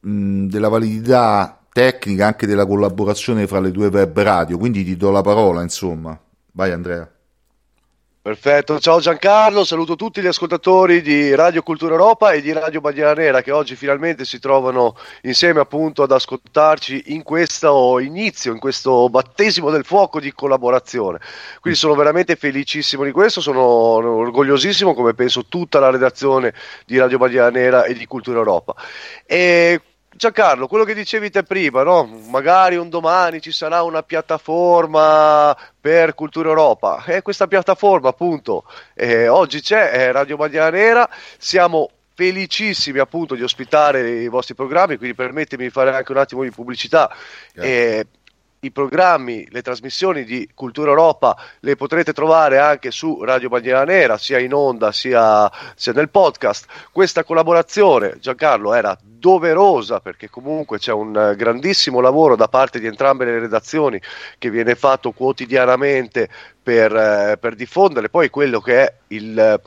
[0.01, 5.09] mh, della validità tecnica anche della collaborazione fra le due web radio, quindi ti do
[5.09, 6.17] la parola, insomma.
[6.51, 7.09] Vai Andrea.
[8.21, 13.13] Perfetto, ciao Giancarlo, saluto tutti gli ascoltatori di Radio Cultura Europa e di Radio Bandiera
[13.13, 19.07] Nera che oggi finalmente si trovano insieme appunto ad ascoltarci in questo inizio, in questo
[19.07, 21.19] battesimo del fuoco di collaborazione.
[21.61, 26.53] Quindi sono veramente felicissimo di questo, sono orgogliosissimo come penso tutta la redazione
[26.85, 28.75] di Radio Bandiera Nera e di Cultura Europa.
[29.25, 29.79] E
[30.19, 32.03] Giancarlo, quello che dicevi te prima, no?
[32.27, 37.05] magari un domani ci sarà una piattaforma per Cultura Europa.
[37.05, 41.09] E questa piattaforma, appunto, eh, oggi c'è, è Radio Bandiera Nera.
[41.37, 46.43] Siamo felicissimi appunto di ospitare i vostri programmi, quindi permettimi di fare anche un attimo
[46.43, 47.09] di pubblicità.
[47.53, 48.05] Eh,
[48.61, 54.17] i programmi, le trasmissioni di Cultura Europa le potrete trovare anche su Radio Bandiera Nera,
[54.17, 56.65] sia in onda sia, sia nel podcast.
[56.91, 63.25] Questa collaborazione, Giancarlo, era doverosa perché comunque c'è un grandissimo lavoro da parte di entrambe
[63.25, 64.01] le redazioni
[64.37, 66.29] che viene fatto quotidianamente
[66.61, 69.61] per, eh, per diffondere poi quello che è il,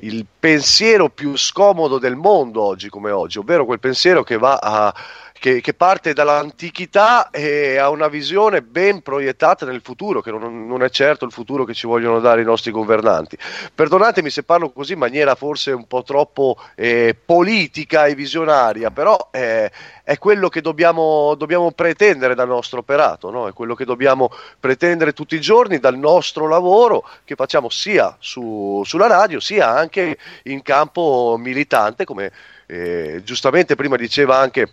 [0.00, 4.94] il pensiero più scomodo del mondo oggi come oggi, ovvero quel pensiero che va a
[5.40, 10.82] che, che, parte dall'antichità e ha una visione ben proiettata nel futuro, che non, non,
[10.82, 13.38] è certo il futuro che ci vogliono dare i nostri governanti.
[13.74, 19.30] Perdonatemi se parlo così in maniera forse un po' troppo eh, politica e visionaria, però
[19.30, 19.70] eh,
[20.04, 23.48] è quello che dobbiamo, dobbiamo, pretendere dal nostro operato, no?
[23.48, 24.30] è quello che dobbiamo
[24.60, 30.18] pretendere tutti i giorni dal nostro lavoro che facciamo sia su, sulla radio sia anche
[30.44, 32.30] in campo militante, come
[32.66, 34.68] eh, giustamente prima diceva anche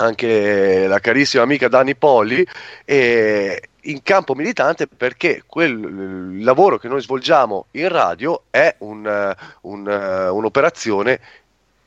[0.00, 2.46] anche la carissima amica Dani Polli,
[2.84, 10.30] eh, in campo militante perché quel lavoro che noi svolgiamo in radio è un, un,
[10.32, 11.20] un'operazione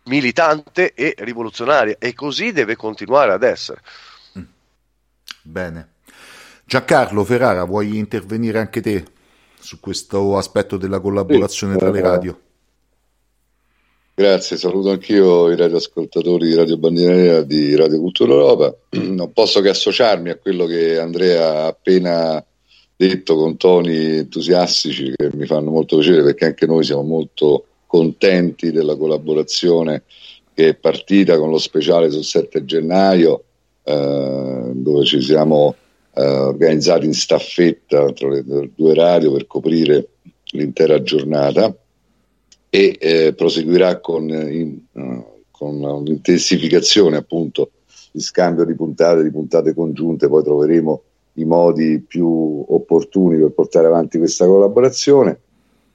[0.04, 3.82] militante e rivoluzionaria e così deve continuare ad essere.
[4.38, 4.44] Mm.
[5.44, 5.90] Bene.
[6.66, 9.06] Giancarlo Ferrara, vuoi intervenire anche te
[9.60, 12.42] su questo aspetto della collaborazione sì, tra le eh, radio?
[14.22, 18.78] Grazie, saluto anch'io i radioascoltatori di Radio Bandiera Nera di Radio Cultura Europa.
[19.02, 22.46] Non posso che associarmi a quello che Andrea ha appena
[22.96, 28.72] detto con toni entusiastici che mi fanno molto piacere perché anche noi siamo molto contenti
[28.72, 30.04] della collaborazione
[30.54, 33.44] che è partita con lo speciale sul 7 gennaio
[33.84, 35.74] eh, dove ci siamo
[36.14, 40.10] eh, organizzati in staffetta tra le due radio per coprire
[40.52, 41.76] l'intera giornata
[42.74, 47.72] e eh, proseguirà con, in, uh, con un'intensificazione appunto
[48.14, 51.02] di scambio di puntate, di puntate congiunte, poi troveremo
[51.34, 55.40] i modi più opportuni per portare avanti questa collaborazione.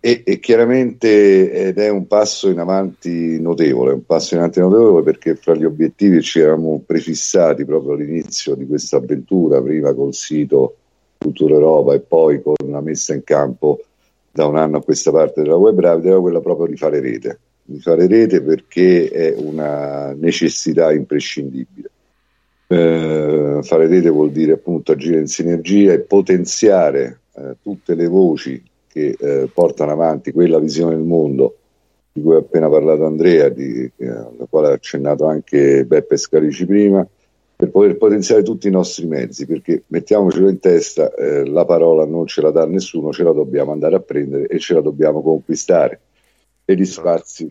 [0.01, 5.03] E, e, chiaramente ed è un passo in avanti notevole, un passo in avanti notevole
[5.03, 10.77] perché fra gli obiettivi ci eravamo prefissati proprio all'inizio di questa avventura, prima col sito
[11.17, 13.81] Cultura Europa e poi con la messa in campo
[14.37, 17.39] da un anno a questa parte della web radio era quella proprio di fare rete,
[17.63, 21.91] di fare rete perché è una necessità imprescindibile.
[22.67, 28.63] Eh, fare rete vuol dire appunto agire in sinergia e potenziare eh, tutte le voci
[28.87, 31.57] che eh, portano avanti quella visione del mondo
[32.13, 36.67] di cui ha appena parlato Andrea, di, eh, alla quale ha accennato anche Beppe Scarici
[36.67, 37.07] prima,
[37.57, 42.27] per poter potenziare tutti i nostri mezzi, perché mettiamocelo in testa, eh, la parola non
[42.27, 46.01] ce la dà nessuno, ce la dobbiamo andare a prendere e ce la dobbiamo conquistare.
[46.67, 47.51] E gli spazi,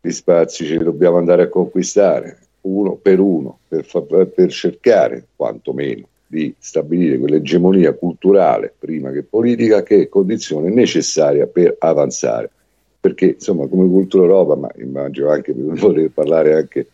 [0.00, 5.26] gli spazi ce li dobbiamo andare a conquistare, uno per uno, per, fa- per cercare
[5.36, 12.50] quantomeno di stabilire quell'egemonia culturale, prima che politica, che è condizione necessaria per avanzare.
[12.98, 16.86] Perché, insomma, come Cultura Europa, ma immagino anche per voler parlare anche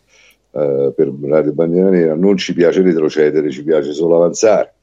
[0.59, 4.75] eh, per Radio Bandiera Nera, non ci piace retrocedere, ci piace solo avanzare.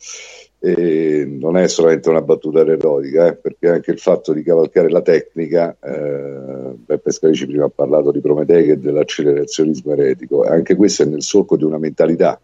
[0.59, 5.01] E non è solamente una battuta retorica, eh, perché anche il fatto di cavalcare la
[5.01, 11.05] tecnica, eh, Beppe Scarici prima ha parlato di Prometeica e dell'accelerazionismo eretico, anche questo è
[11.05, 12.39] nel solco di una mentalità,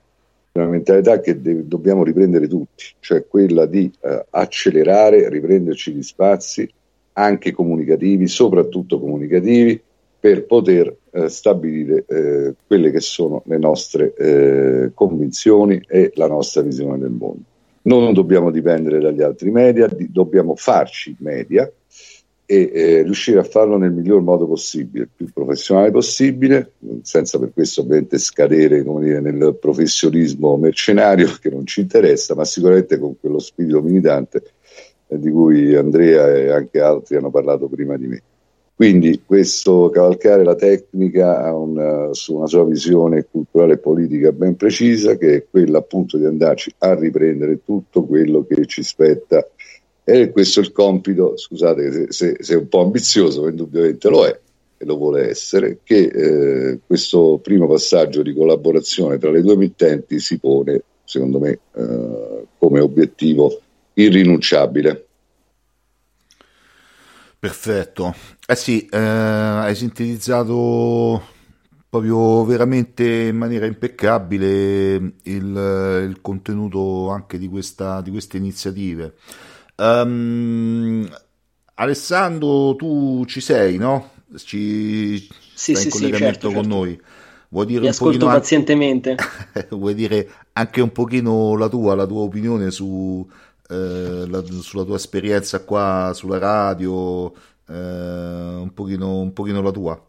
[0.52, 6.70] una mentalità che de- dobbiamo riprendere tutti, cioè quella di eh, accelerare, riprenderci gli spazi,
[7.14, 9.82] anche comunicativi, soprattutto comunicativi,
[10.22, 16.62] per poter eh, stabilire eh, quelle che sono le nostre eh, convinzioni e la nostra
[16.62, 17.42] visione del mondo.
[17.84, 21.70] Non dobbiamo dipendere dagli altri media, di, dobbiamo farci media
[22.46, 27.52] e eh, riuscire a farlo nel miglior modo possibile, il più professionale possibile, senza per
[27.52, 33.40] questo ovviamente scadere dire, nel professionismo mercenario che non ci interessa, ma sicuramente con quello
[33.40, 34.44] spirito militante
[35.08, 38.22] eh, di cui Andrea e anche altri hanno parlato prima di me.
[38.82, 45.18] Quindi questo cavalcare la tecnica una, su una sua visione culturale e politica ben precisa,
[45.18, 49.48] che è quella appunto di andarci a riprendere tutto quello che ci spetta
[50.04, 54.26] e questo è il compito, scusate se, se, se è un po' ambizioso, indubbiamente lo
[54.26, 54.40] è
[54.76, 60.20] e lo vuole essere, che eh, questo primo passaggio di collaborazione tra le due emittenti
[60.20, 63.62] si pone, secondo me, eh, come obiettivo
[63.94, 65.06] irrinunciabile.
[67.42, 68.14] Perfetto.
[68.46, 71.24] Eh sì, eh, hai sintetizzato
[71.90, 79.16] proprio veramente in maniera impeccabile il, il contenuto anche di, questa, di queste iniziative.
[79.78, 81.10] Um,
[81.74, 84.12] Alessandro, tu ci sei, no?
[84.36, 86.78] Ci sì, sì, in collegamento sì, certo, con certo.
[86.78, 87.02] noi.
[87.50, 89.16] Vuoi dire Mi un ascolto pazientemente.
[89.72, 93.28] vuoi dire anche un pochino la tua, la tua opinione su,
[93.72, 97.32] eh, la, sulla tua esperienza qua sulla radio,
[97.70, 100.06] eh, un, pochino, un pochino la tua?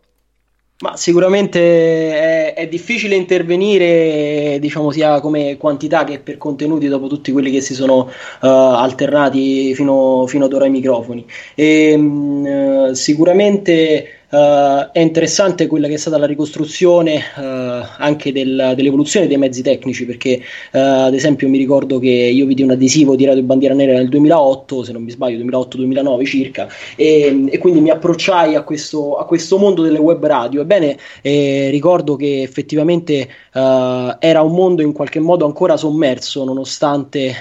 [0.80, 7.30] Ma sicuramente è, è, difficile intervenire, diciamo, sia come quantità che per contenuti dopo tutti
[7.30, 11.24] quelli che si sono uh, alternati fino, fino, ad ora ai microfoni.
[11.54, 18.72] E, um, sicuramente Uh, è interessante quella che è stata la ricostruzione uh, anche del,
[18.74, 20.40] dell'evoluzione dei mezzi tecnici perché
[20.72, 24.08] uh, ad esempio mi ricordo che io vidi un adesivo di Radio Bandiera Nera nel
[24.08, 26.66] 2008 se non mi sbaglio 2008-2009 circa
[26.96, 30.62] e, e, quindi mi approcciai a questo, a questo, mondo delle web radio.
[30.62, 37.36] Ebbene eh, ricordo che effettivamente era un mondo in qualche modo ancora sommerso nonostante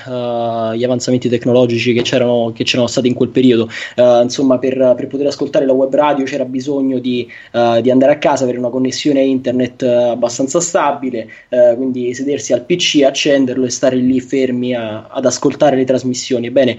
[0.76, 3.70] gli avanzamenti tecnologici che c'erano, che c'erano, stati in quel periodo.
[3.96, 8.14] Insomma per, per poter ascoltare la web radio c'era bisogno bisogno di, uh, di, andare
[8.14, 13.66] a casa, avere una connessione internet uh, abbastanza stabile, uh, quindi sedersi al PC, accenderlo
[13.66, 16.48] e stare lì fermi a, ad ascoltare le trasmissioni.
[16.48, 16.78] Ebbene,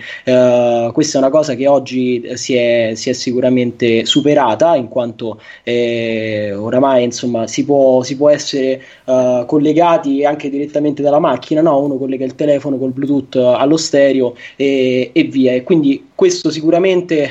[0.92, 6.52] questa è una cosa che oggi si è, si è sicuramente superata, in quanto eh,
[6.52, 11.80] oramai insomma, si, può, si può essere collegati anche direttamente dalla macchina, no?
[11.80, 15.52] uno collega il telefono col Bluetooth allo stereo e, e via.
[15.52, 17.30] E quindi questo sicuramente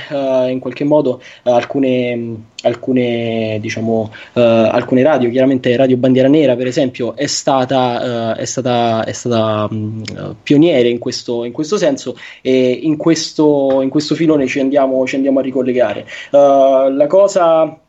[0.50, 7.16] in qualche modo alcune alcune, diciamo, uh, alcune radio, chiaramente Radio Bandiera Nera per esempio
[7.16, 10.04] è stata, uh, è stata, è stata um,
[10.44, 15.16] pioniere in questo, in questo, senso e in questo, in questo filone ci andiamo, ci
[15.16, 16.06] andiamo a ricollegare.
[16.30, 17.80] Uh, la cosa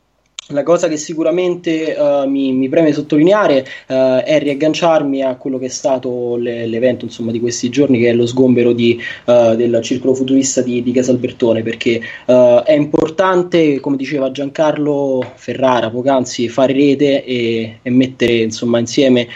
[0.49, 5.67] la cosa che sicuramente uh, mi, mi, preme sottolineare uh, è riagganciarmi a quello che
[5.67, 9.79] è stato le, l'evento insomma, di questi giorni, che è lo sgombero di, uh, del
[9.83, 17.25] circolo futurista di, di Casalbertone, perché è importante, come diceva Giancarlo Ferrara poc'anzi, fare rete
[17.25, 19.29] e, e mettere insomma, insieme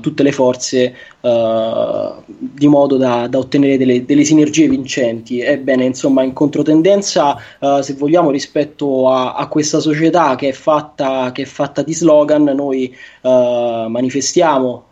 [0.00, 5.40] tutte le forze Uh, di modo da, da ottenere delle, delle, sinergie vincenti.
[5.40, 11.32] Ebbene, insomma, in controtendenza, uh, se vogliamo, rispetto a, a, questa società che è fatta,
[11.32, 14.84] che è fatta di slogan, noi uh, manifestiamo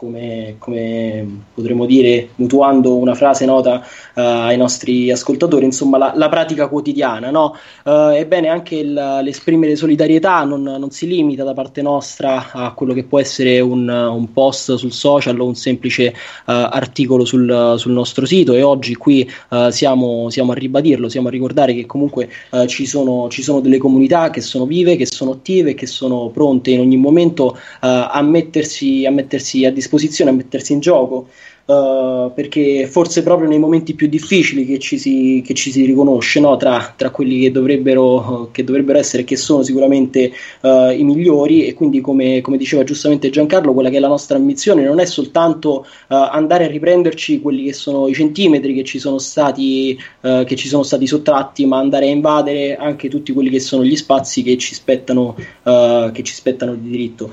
[0.00, 3.84] come, come, potremmo dire, mutuando una frase nota
[4.14, 7.30] uh, ai nostri ascoltatori, insomma, la, la pratica quotidiana.
[7.30, 7.54] No?
[7.84, 12.94] Uh, ebbene, anche il, l'esprimere solidarietà non, non, si limita da parte nostra a quello
[12.94, 16.14] che può essere un, un post sul social o un semplice uh,
[16.46, 18.54] articolo sul, sul, nostro sito.
[18.54, 19.30] E oggi qui
[19.68, 22.30] siamo, siamo, a ribadirlo, siamo a ricordare che comunque
[22.66, 26.70] ci sono, ci, sono, delle comunità che sono vive, che sono attive, che sono pronte
[26.70, 31.28] in ogni momento a mettersi, a mettersi a disposizione disposizione a mettersi in gioco
[31.64, 36.40] uh, perché forse proprio nei momenti più difficili che ci si, che ci si riconosce
[36.40, 36.56] no?
[36.56, 40.32] tra, tra, quelli che dovrebbero, che dovrebbero essere e che sono sicuramente
[40.62, 44.36] uh, i migliori e quindi come, come, diceva giustamente Giancarlo quella che è la nostra
[44.36, 48.98] ambizione non è soltanto uh, andare a riprenderci quelli che sono i centimetri che ci
[48.98, 53.60] sono stati, che ci sono stati sottratti ma andare a invadere anche tutti quelli che
[53.60, 55.34] sono gli spazi che ci spettano,
[55.64, 57.32] che ci spettano di diritto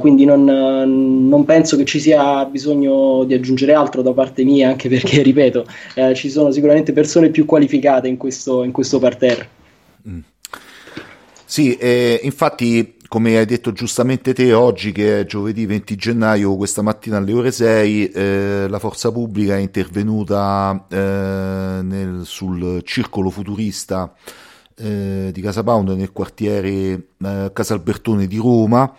[0.00, 4.68] quindi non, non penso che ci sia bisogno di aggiungere aggiungere altro da parte mia,
[4.68, 9.48] anche perché, ripeto, eh, ci sono sicuramente persone più qualificate in questo, in questo parterre.
[10.08, 10.18] Mm.
[11.44, 16.82] Sì, eh, infatti, come hai detto giustamente te, oggi che è giovedì 20 gennaio, questa
[16.82, 20.96] mattina alle ore 6, eh, la forza pubblica è intervenuta eh,
[21.82, 24.14] nel, sul circolo futurista
[24.76, 28.94] eh, di Casa Pound nel quartiere eh, Casalbertone di Roma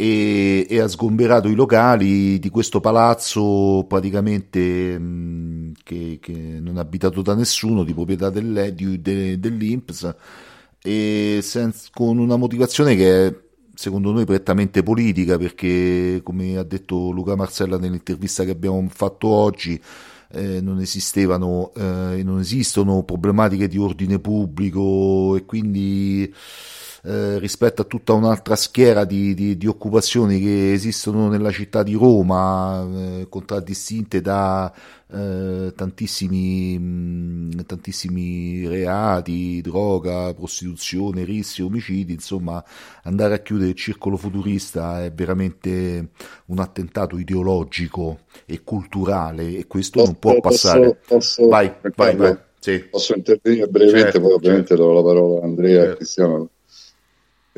[0.00, 6.78] e, e, ha sgomberato i locali di questo palazzo praticamente mh, che, che, non è
[6.78, 10.14] abitato da nessuno, di proprietà del, di, de, dell'Inps,
[10.80, 13.36] e senza, con una motivazione che è
[13.74, 19.80] secondo noi prettamente politica, perché come ha detto Luca Marcella nell'intervista che abbiamo fatto oggi,
[20.30, 26.32] eh, non esistevano e eh, non esistono problematiche di ordine pubblico e quindi
[27.04, 31.94] eh, rispetto a tutta un'altra schiera di, di, di, occupazioni che esistono nella città di
[31.94, 34.72] Roma, eh, contraddistinte da
[35.10, 42.62] eh, tantissimi, mh, tantissimi reati, droga, prostituzione, rischi, omicidi, insomma
[43.04, 46.08] andare a chiudere il circolo futurista è veramente
[46.46, 50.98] un attentato ideologico e culturale e questo posso, non può passare.
[51.06, 52.36] Posso, vai, vai, vai.
[52.58, 52.80] Sì.
[52.90, 54.82] Posso intervenire brevemente, certo, poi ovviamente certo.
[54.82, 55.92] do la parola a Andrea certo.
[55.92, 56.50] e Cristiano.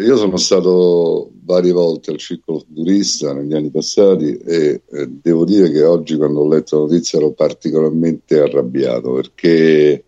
[0.01, 5.71] Io sono stato varie volte al circolo futurista negli anni passati e eh, devo dire
[5.71, 10.05] che oggi quando ho letto la notizia ero particolarmente arrabbiato perché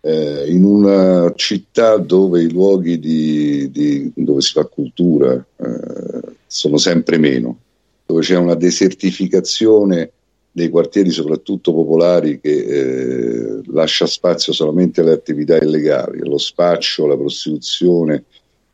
[0.00, 6.76] eh, in una città dove i luoghi di, di, dove si fa cultura eh, sono
[6.76, 7.58] sempre meno,
[8.04, 10.10] dove c'è una desertificazione
[10.50, 17.16] dei quartieri soprattutto popolari che eh, lascia spazio solamente alle attività illegali, allo spaccio, alla
[17.16, 18.24] prostituzione,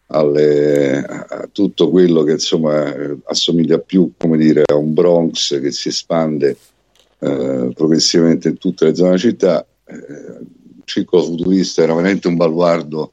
[0.09, 2.95] alle, a tutto quello che insomma
[3.25, 6.57] assomiglia più dire, a un Bronx che si espande
[7.19, 9.67] eh, progressivamente in tutte le zone della città.
[9.85, 13.13] Eh, il circolo futurista era veramente un baluardo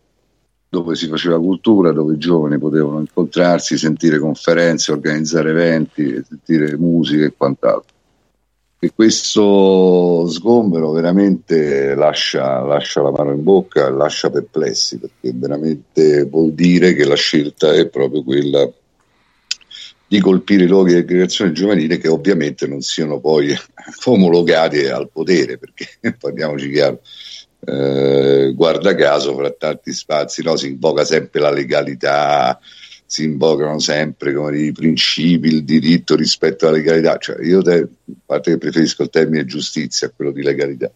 [0.70, 7.26] dove si faceva cultura, dove i giovani potevano incontrarsi, sentire conferenze, organizzare eventi, sentire musica
[7.26, 7.95] e quant'altro
[8.78, 16.52] che questo sgombero veramente lascia, lascia la mano in bocca, lascia perplessi, perché veramente vuol
[16.54, 18.70] dire che la scelta è proprio quella
[20.08, 23.56] di colpire i luoghi di aggregazione giovanile che ovviamente non siano poi
[24.06, 25.88] omologati al potere, perché
[26.20, 27.02] parliamoci chiaro,
[27.66, 32.60] eh, guarda caso fra tanti spazi no, si invoca sempre la legalità,
[33.06, 37.18] si invocano sempre come i principi, il diritto rispetto alla legalità.
[37.18, 37.88] Cioè, io te, a
[38.26, 40.92] parte che preferisco il termine giustizia a quello di legalità,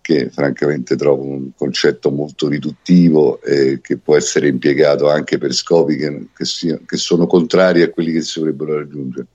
[0.00, 5.96] che francamente trovo un concetto molto riduttivo e che può essere impiegato anche per scopi
[5.96, 9.26] che, che, sia, che sono contrari a quelli che si dovrebbero raggiungere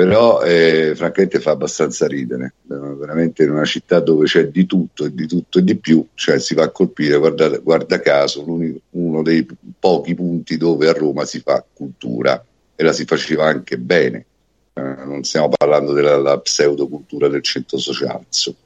[0.00, 5.12] però eh, francamente fa abbastanza ridere, veramente in una città dove c'è di tutto e
[5.12, 9.46] di tutto e di più, cioè si va a colpire, guarda, guarda caso, uno dei
[9.78, 12.42] pochi punti dove a Roma si fa cultura
[12.74, 14.24] e la si faceva anche bene,
[14.72, 18.24] eh, non stiamo parlando della pseudocultura del centro sociale.
[18.26, 18.56] Insomma.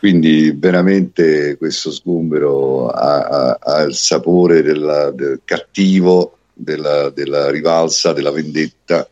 [0.00, 8.12] Quindi veramente questo sgombero ha, ha, ha il sapore della, del cattivo, della, della rivalsa,
[8.12, 9.08] della vendetta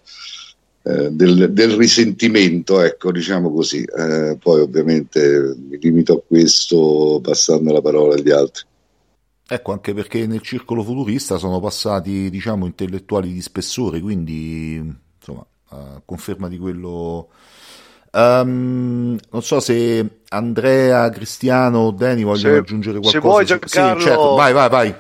[0.88, 3.82] eh, del, del, risentimento, ecco, diciamo così.
[3.82, 8.64] Eh, poi ovviamente mi limito a questo passando la parola agli altri.
[9.46, 14.76] Ecco, anche perché nel circolo futurista sono passati, diciamo, intellettuali di spessore, quindi,
[15.18, 17.28] insomma, a conferma di quello...
[18.10, 23.20] Um, non so se Andrea, Cristiano o Dani vogliono se, aggiungere qualcosa.
[23.20, 24.00] Se vuoi Giancarlo...
[24.00, 24.94] Sì, certo, vai, vai, vai.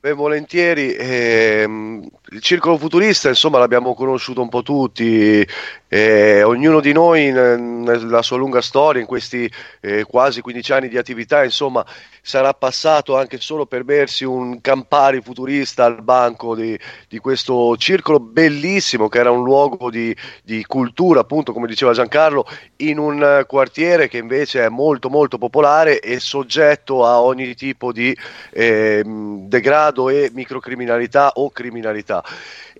[0.00, 0.94] Ben volentieri.
[0.96, 5.46] Ehm, il circolo futurista, insomma, l'abbiamo conosciuto un po' tutti,
[5.88, 9.50] eh, ognuno di noi nella sua lunga storia, in questi
[9.80, 11.84] eh, quasi 15 anni di attività, insomma,
[12.20, 18.20] sarà passato anche solo per bersi un Campari futurista al banco di, di questo circolo
[18.20, 24.08] bellissimo, che era un luogo di, di, cultura, appunto, come diceva Giancarlo, in un quartiere
[24.08, 28.14] che invece è molto molto popolare e soggetto a ogni tipo di
[28.50, 32.17] eh, degrado e microcriminalità o criminalità.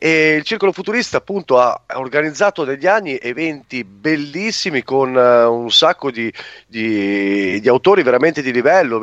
[0.00, 6.12] E il Circolo Futurista appunto ha organizzato negli anni eventi bellissimi con uh, un sacco
[6.12, 6.32] di,
[6.66, 9.00] di, di, autori veramente di livello.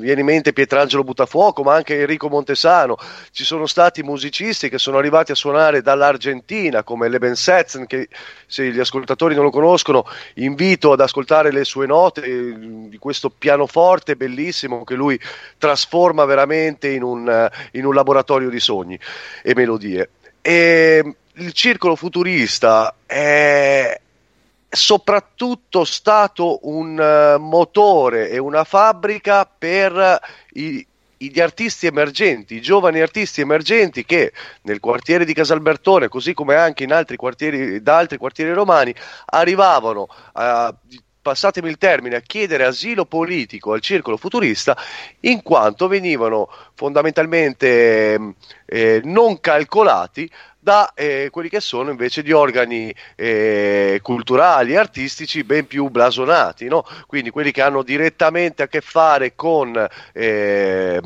[0.00, 2.96] Viene in mente Pietrangelo Buttafuoco, ma anche Enrico Montesano.
[3.30, 8.08] Ci sono stati musicisti che sono arrivati a suonare dall'Argentina, come Leben Setzen, che
[8.46, 12.54] se gli ascoltatori non lo conoscono, invito ad ascoltare le sue note eh,
[12.88, 15.18] di questo pianoforte bellissimo che lui
[15.58, 18.98] trasforma veramente in un, in un laboratorio di sogni
[19.42, 20.10] e melodie.
[20.40, 24.00] E il circolo futurista è
[24.68, 30.20] soprattutto stato un uh, motore e una fabbrica per
[30.52, 36.54] i, gli artisti emergenti, i giovani artisti emergenti che nel quartiere di Casalbertone, così come
[36.54, 38.94] anche in altri quartieri, da altri quartieri romani,
[39.26, 40.74] arrivavano a
[41.28, 44.76] passatemi il termine, a chiedere asilo politico al circolo futurista
[45.20, 50.30] in quanto venivano fondamentalmente eh, non calcolati
[50.60, 56.66] da eh, quelli che sono invece di organi eh, culturali e artistici ben più blasonati,
[56.66, 56.84] no?
[57.06, 61.00] quindi quelli che hanno direttamente a che fare con eh,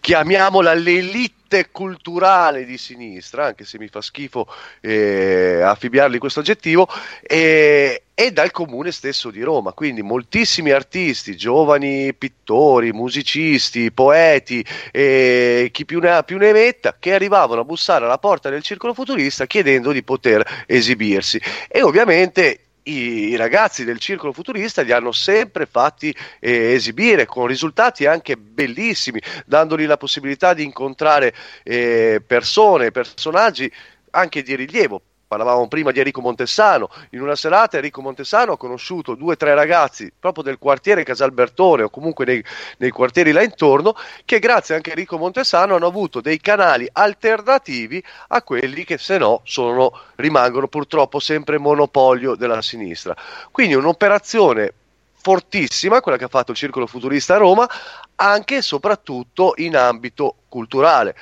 [0.00, 4.46] chiamiamola l'elite culturale di sinistra, anche se mi fa schifo
[4.80, 6.88] eh, affibbiargli questo aggettivo,
[7.22, 9.72] eh, e dal comune stesso di Roma.
[9.72, 16.96] Quindi moltissimi artisti, giovani pittori, musicisti, poeti, eh, chi più ne ha più ne metta,
[16.98, 21.40] che arrivavano a bussare alla porta del circolo futurista chiedendo di poter esibirsi.
[21.68, 28.06] E ovviamente i, ragazzi del circolo futurista li hanno sempre fatti eh, esibire con risultati
[28.06, 33.70] anche bellissimi, dandogli la possibilità di incontrare eh, persone, personaggi
[34.10, 39.14] anche di rilievo parlavamo prima di Enrico Montessano, in una serata Enrico Montessano ha conosciuto
[39.14, 42.42] due o tre ragazzi proprio del quartiere Casalbertone o comunque nei,
[42.78, 48.02] nei, quartieri là intorno che grazie anche a Enrico Montessano hanno avuto dei canali alternativi
[48.28, 53.14] a quelli che se no sono, rimangono purtroppo sempre monopolio della sinistra.
[53.50, 54.72] Quindi un'operazione
[55.20, 57.68] fortissima, quella che ha fatto il Circolo Futurista a Roma,
[58.16, 61.14] anche e soprattutto in ambito culturale.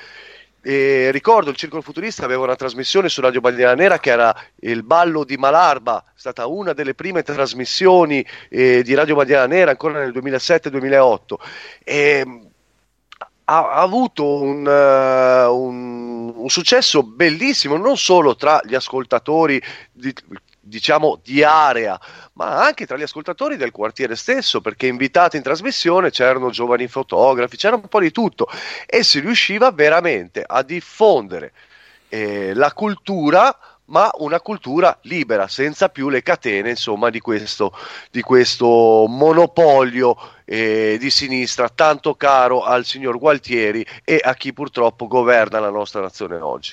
[0.68, 4.82] E ricordo il Circolo Futurista aveva una trasmissione su Radio Bandiera Nera che era il
[4.82, 10.00] ballo di Malarba, è stata una delle prime trasmissioni eh, di Radio Bandiera Nera ancora
[10.00, 11.34] nel 2007-2008.
[11.84, 12.40] E,
[13.44, 19.62] ha, ha avuto un, uh, un, un, successo bellissimo non solo tra gli ascoltatori
[19.92, 20.12] di,
[20.76, 21.98] diciamo di area,
[22.34, 27.56] ma anche tra gli ascoltatori del quartiere stesso, perché invitati in trasmissione c'erano giovani fotografi,
[27.56, 28.46] c'era un po' di tutto
[28.84, 31.52] e si riusciva veramente a diffondere
[32.08, 33.58] eh, la cultura
[33.88, 37.72] ma una cultura libera, senza più le catene insomma, di, questo,
[38.10, 45.06] di questo monopolio eh, di sinistra tanto caro al signor Gualtieri e a chi purtroppo
[45.06, 46.72] governa la nostra nazione oggi.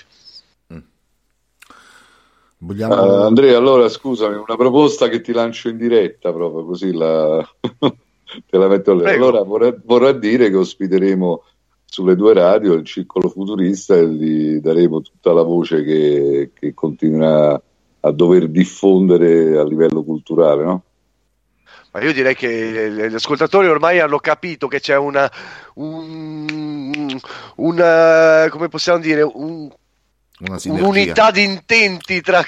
[2.65, 2.93] Vogliamo...
[2.95, 7.45] Uh, Andrea, allora scusami, una proposta che ti lancio in diretta proprio così la...
[7.69, 9.05] te la metto lì.
[9.05, 11.43] Allora vorrà, vorrà, dire che ospiteremo
[11.83, 17.61] sulle due radio il circolo futurista e gli daremo tutta la voce che, che continuerà
[17.99, 20.83] a dover diffondere a livello culturale, no?
[21.91, 25.29] Ma io direi che gli ascoltatori ormai hanno capito che c'è una,
[25.75, 27.19] un,
[27.57, 29.69] una come possiamo dire, un
[30.65, 32.43] un'unità di intenti tra,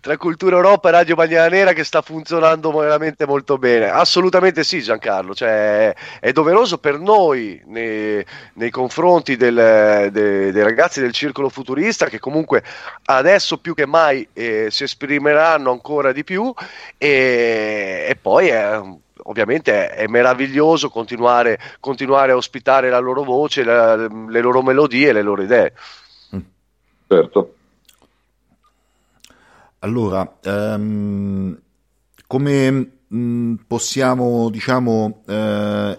[0.00, 3.88] tra, Cultura Europa e Radio Bandiera Nera che sta funzionando veramente molto bene.
[3.88, 5.34] Assolutamente sì, Giancarlo.
[5.34, 8.24] Cioè, è doveroso per noi nei,
[8.54, 12.62] nei confronti del, de, dei ragazzi del circolo futurista che comunque
[13.04, 16.52] adesso più che mai eh, si esprimeranno ancora di più
[16.96, 18.80] e, e poi è
[19.28, 25.22] ovviamente è meraviglioso continuare, continuare, a ospitare la loro voce, la, le loro melodie le
[25.22, 25.74] loro idee.
[27.08, 27.54] Certo.
[29.78, 31.58] Allora, um,
[32.26, 35.98] come mm, possiamo, diciamo, eh,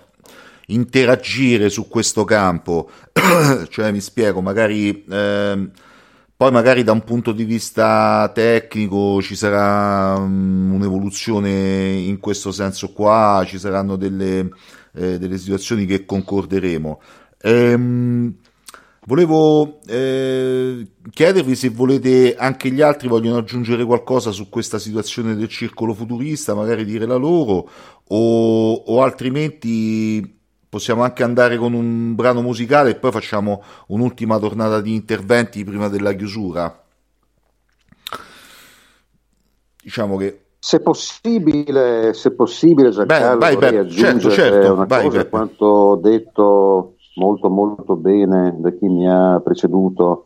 [0.68, 2.92] interagire su questo campo?
[3.70, 5.04] cioè, mi spiego, magari...
[5.04, 5.70] Eh,
[6.40, 12.94] poi magari da un punto di vista tecnico ci sarà um, un'evoluzione in questo senso
[12.94, 14.50] qua, ci saranno delle,
[14.94, 17.02] eh, delle situazioni che concorderemo.
[17.42, 18.36] Ehm,
[19.10, 25.48] Volevo eh, chiedervi se volete anche gli altri vogliono aggiungere qualcosa su questa situazione del
[25.48, 27.68] circolo futurista, magari dire la loro,
[28.08, 30.40] o, o altrimenti
[30.70, 35.88] possiamo anche andare con un brano musicale e poi facciamo un'ultima tornata di interventi prima
[35.88, 36.84] della chiusura.
[39.82, 44.86] Diciamo che se possibile, se possibile Giancarlo, Beh, vai, vorrei certo, aggiungere certo, certo, una
[44.86, 50.26] vai, cosa a quanto detto molto molto bene da chi mi ha preceduto.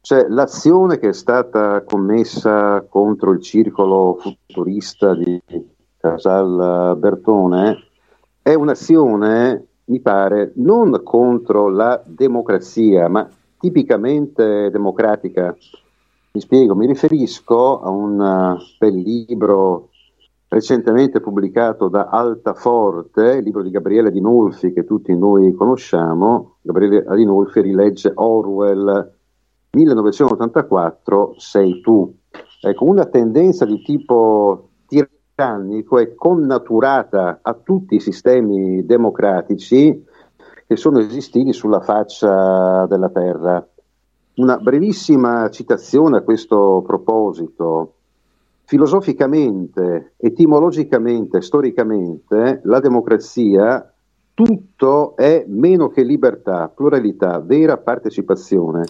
[0.00, 5.42] Cioè, l'azione che è stata commessa contro il circolo futurista di
[5.96, 7.78] Casal Bertone
[8.42, 13.26] è un'azione, mi pare, non contro la democrazia, ma
[13.58, 15.56] tipicamente democratica.
[16.32, 19.88] Mi spiego, mi riferisco a un bel libro
[20.54, 26.58] recentemente pubblicato da Altaforte, il libro di Gabriele Dinolfi che tutti noi conosciamo.
[26.62, 29.12] Gabriele Dinolfi rilegge Orwell
[29.72, 32.14] 1984, Sei tu.
[32.60, 40.04] Ecco, una tendenza di tipo tirannico è connaturata a tutti i sistemi democratici
[40.66, 43.66] che sono esistiti sulla faccia della terra.
[44.36, 47.94] Una brevissima citazione a questo proposito
[48.64, 53.94] filosoficamente, etimologicamente, storicamente, la democrazia
[54.34, 58.84] tutto è meno che libertà, pluralità, vera partecipazione.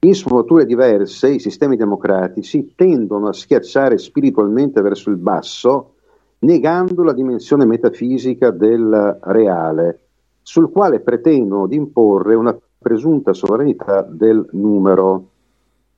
[0.00, 5.94] In sfumature diverse i sistemi democratici tendono a schiacciare spiritualmente verso il basso,
[6.40, 10.00] negando la dimensione metafisica del reale,
[10.42, 15.28] sul quale pretendono di imporre una presunta sovranità del numero.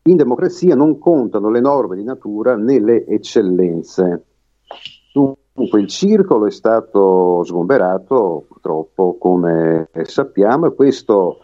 [0.06, 4.24] In democrazia non contano le norme di natura né le eccellenze.
[5.10, 11.38] Dunque il circolo è stato sgomberato purtroppo come sappiamo e questo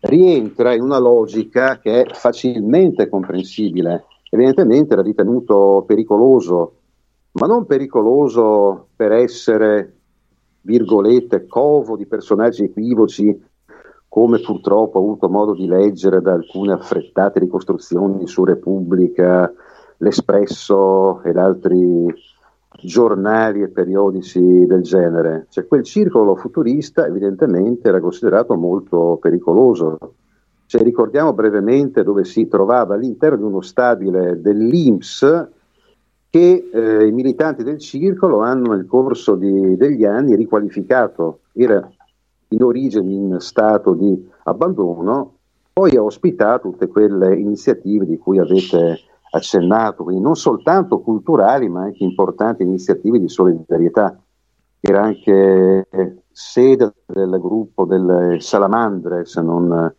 [0.00, 4.06] rientra in una logica che è facilmente comprensibile.
[4.28, 6.72] Evidentemente era ritenuto pericoloso,
[7.32, 9.98] ma non pericoloso per essere,
[10.62, 13.40] virgolette, covo di personaggi equivoci,
[14.10, 19.50] come purtroppo ho avuto modo di leggere da alcune affrettate ricostruzioni su Repubblica,
[19.98, 22.12] L'Espresso ed altri
[22.82, 25.46] giornali e periodici del genere.
[25.50, 30.14] Cioè, quel circolo futurista evidentemente era considerato molto pericoloso.
[30.66, 35.48] Cioè, ricordiamo brevemente dove si trovava all'interno di uno stabile dell'INPS
[36.30, 41.40] che eh, i militanti del circolo hanno nel corso di, degli anni riqualificato.
[41.52, 41.88] Era
[42.50, 45.34] in origine in stato di abbandono,
[45.72, 48.98] poi ha ospitato tutte quelle iniziative di cui avete
[49.32, 54.18] accennato, quindi non soltanto culturali ma anche importanti iniziative di solidarietà.
[54.80, 55.86] Era anche
[56.32, 59.94] sede del gruppo delle salamandre, se non,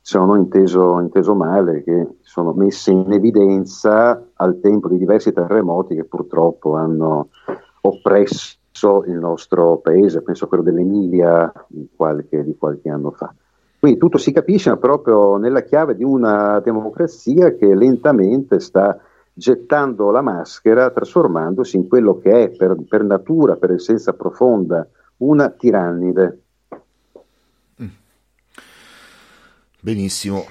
[0.00, 5.32] se non ho inteso, inteso male, che sono messe in evidenza al tempo di diversi
[5.32, 7.28] terremoti che purtroppo hanno
[7.82, 8.58] oppresso
[9.06, 13.32] il nostro paese, penso a quello dell'Emilia di qualche, di qualche anno fa.
[13.78, 18.98] Quindi tutto si capisce proprio nella chiave di una democrazia che lentamente sta
[19.32, 24.86] gettando la maschera, trasformandosi in quello che è per, per natura, per essenza profonda,
[25.18, 26.42] una tirannide.
[27.82, 27.86] Mm.
[29.80, 30.44] Benissimo.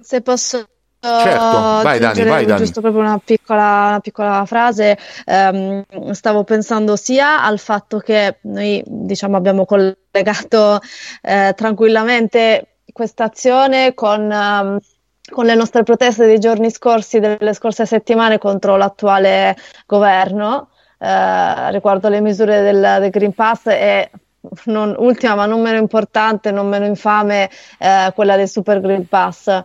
[0.00, 0.66] Se posso
[1.04, 2.60] Certo, vai Dani, vai Dani.
[2.60, 4.96] Giusto proprio una piccola, una piccola frase,
[5.26, 10.80] um, stavo pensando sia al fatto che noi diciamo abbiamo collegato
[11.22, 14.78] eh, tranquillamente questa azione con, um,
[15.28, 22.08] con, le nostre proteste dei giorni scorsi, delle scorse settimane contro l'attuale governo, uh, riguardo
[22.10, 24.08] le misure del, del Green Pass e
[24.66, 27.50] non, ultima ma non meno importante, non meno infame,
[27.80, 29.64] uh, quella del Super Green Pass.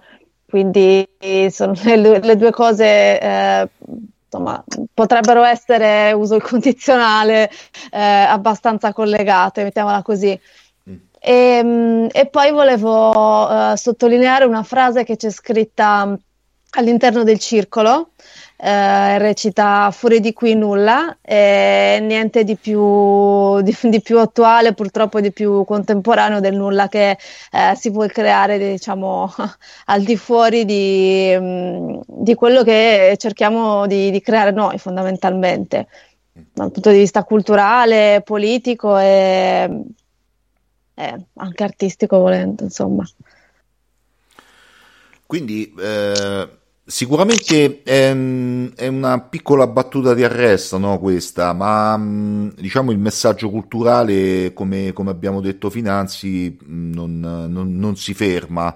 [0.50, 1.08] Quindi
[1.50, 3.70] sono le, le due cose eh,
[4.26, 7.50] insomma, potrebbero essere, uso il condizionale,
[7.92, 10.40] eh, abbastanza collegate, mettiamola così.
[11.20, 16.18] E, ehm, e poi volevo uh, sottolineare una frase che c'è scritta
[16.72, 18.12] all'interno del circolo,
[18.60, 25.22] eh, recita fuori di qui nulla, e niente di più, di, di più, attuale, purtroppo
[25.22, 27.12] di più contemporaneo del nulla che
[27.52, 29.32] eh, si può creare, diciamo,
[29.86, 35.88] al di fuori di, mm, di quello che cerchiamo di, di creare noi fondamentalmente,
[36.54, 39.84] dal punto di vista culturale, politico e
[40.96, 43.08] eh, anche artistico volendo, insomma.
[45.28, 46.50] Quindi eh,
[46.90, 48.16] sicuramente è,
[48.76, 54.94] è, una piccola battuta di arresto no, questa, ma mm, diciamo il messaggio culturale, come,
[54.94, 58.76] come abbiamo detto Finanzi, non, non, non si ferma.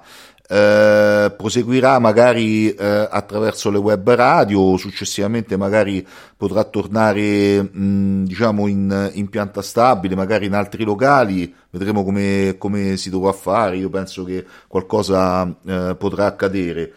[0.53, 6.05] Eh, proseguirà magari eh, attraverso le web radio, successivamente magari
[6.35, 12.97] potrà tornare mh, diciamo in, in, pianta stabile, magari in altri locali, vedremo come, come
[12.97, 16.91] si dovrà fare, io penso che qualcosa eh, potrà accadere.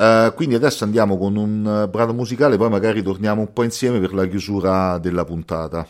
[0.00, 4.14] Uh, quindi adesso andiamo con un brano musicale, poi magari torniamo un po' insieme per
[4.14, 5.84] la chiusura della puntata.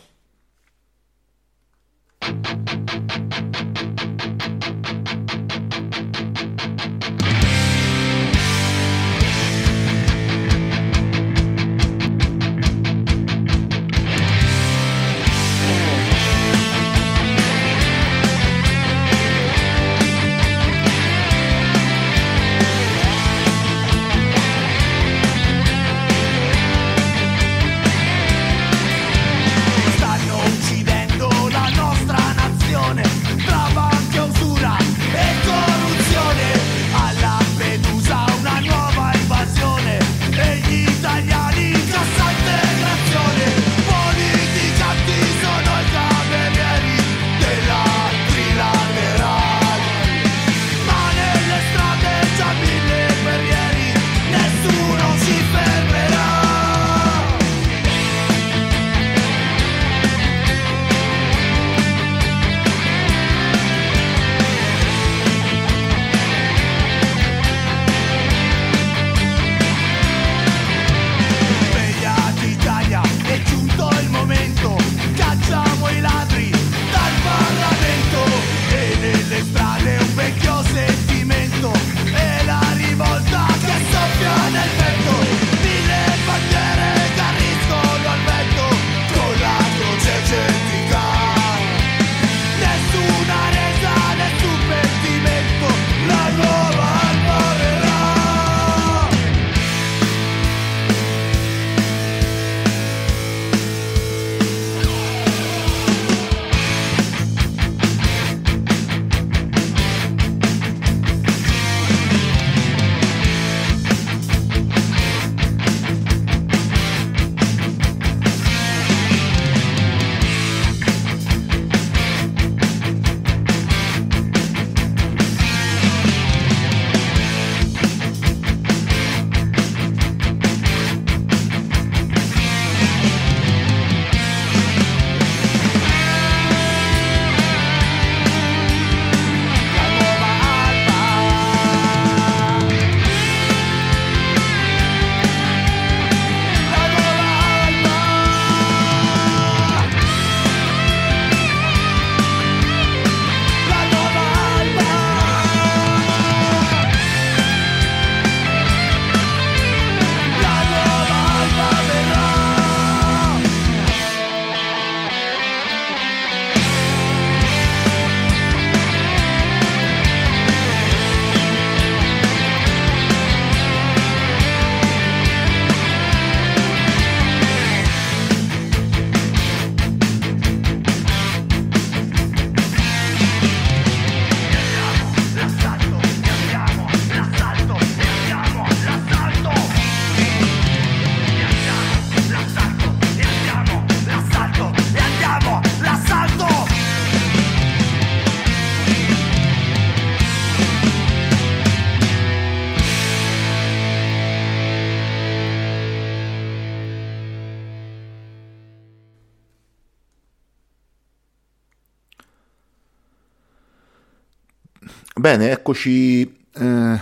[215.29, 216.99] Bene, eccoci, eh,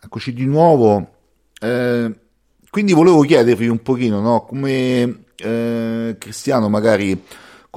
[0.00, 1.14] eccoci di nuovo.
[1.60, 2.08] Eh,
[2.70, 7.20] quindi volevo chiedervi un pochino, no, come eh, Cristiano magari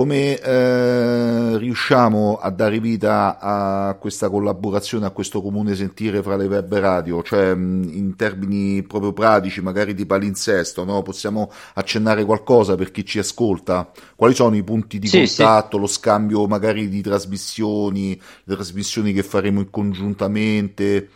[0.01, 6.45] come eh, riusciamo a dare vita a questa collaborazione, a questo comune sentire fra le
[6.45, 11.03] web radio, cioè in termini proprio pratici, magari di palinsesto, no?
[11.03, 13.91] possiamo accennare qualcosa per chi ci ascolta?
[14.15, 15.81] Quali sono i punti di sì, contatto, sì.
[15.81, 21.09] lo scambio magari di trasmissioni, le trasmissioni che faremo congiuntamente?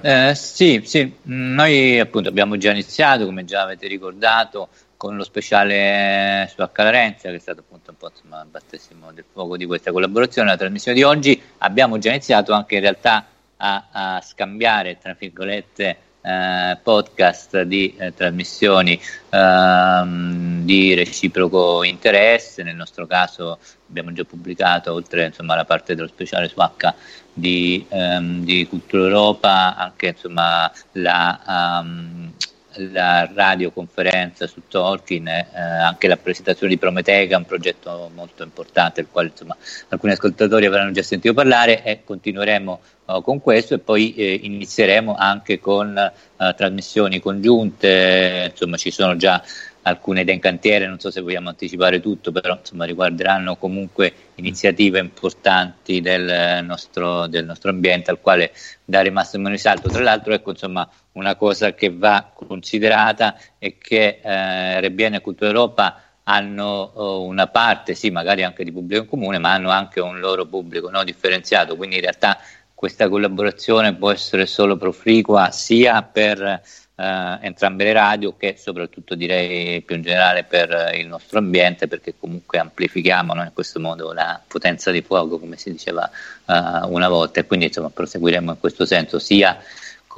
[0.00, 6.50] Eh, sì, sì, noi appunto abbiamo già iniziato, come già avete ricordato, con lo speciale
[6.52, 9.92] su Accadrenza, che è stato appunto un po' insomma, il battesimo del fuoco di questa
[9.92, 10.50] collaborazione.
[10.50, 13.24] La trasmissione di oggi abbiamo già iniziato anche in realtà
[13.58, 22.64] a, a scambiare, tra virgolette, eh, podcast di eh, trasmissioni ehm, di reciproco interesse.
[22.64, 26.92] Nel nostro caso abbiamo già pubblicato, oltre insomma, alla parte dello speciale su H
[27.32, 31.80] di, ehm, di Cultura Europa, anche insomma, la.
[31.80, 32.32] Um,
[32.76, 36.78] la radioconferenza su Tolkien, eh, anche la presentazione di
[37.34, 39.56] è un progetto molto importante, del quale insomma,
[39.88, 45.14] alcuni ascoltatori avranno già sentito parlare e continueremo uh, con questo e poi eh, inizieremo
[45.14, 49.42] anche con uh, trasmissioni congiunte, insomma ci sono già
[49.88, 54.98] alcune idee in cantiere, non so se vogliamo anticipare tutto, però insomma, riguarderanno comunque iniziative
[55.00, 58.52] importanti del nostro, del nostro ambiente al quale
[58.84, 59.88] dare massimo risalto.
[59.88, 65.50] Tra l'altro, ecco, insomma, una cosa che va considerata è che eh, RBN e Cultura
[65.50, 70.00] Europa hanno oh, una parte, sì, magari anche di pubblico in comune, ma hanno anche
[70.00, 72.38] un loro pubblico no, differenziato, quindi in realtà
[72.74, 76.62] questa collaborazione può essere solo profligua sia per
[76.98, 82.14] eh, entrambe le radio che soprattutto direi più in generale per il nostro ambiente perché
[82.18, 87.08] comunque amplifichiamo no, in questo modo la potenza di fuoco come si diceva eh, una
[87.08, 89.56] volta e quindi insomma proseguiremo in questo senso sia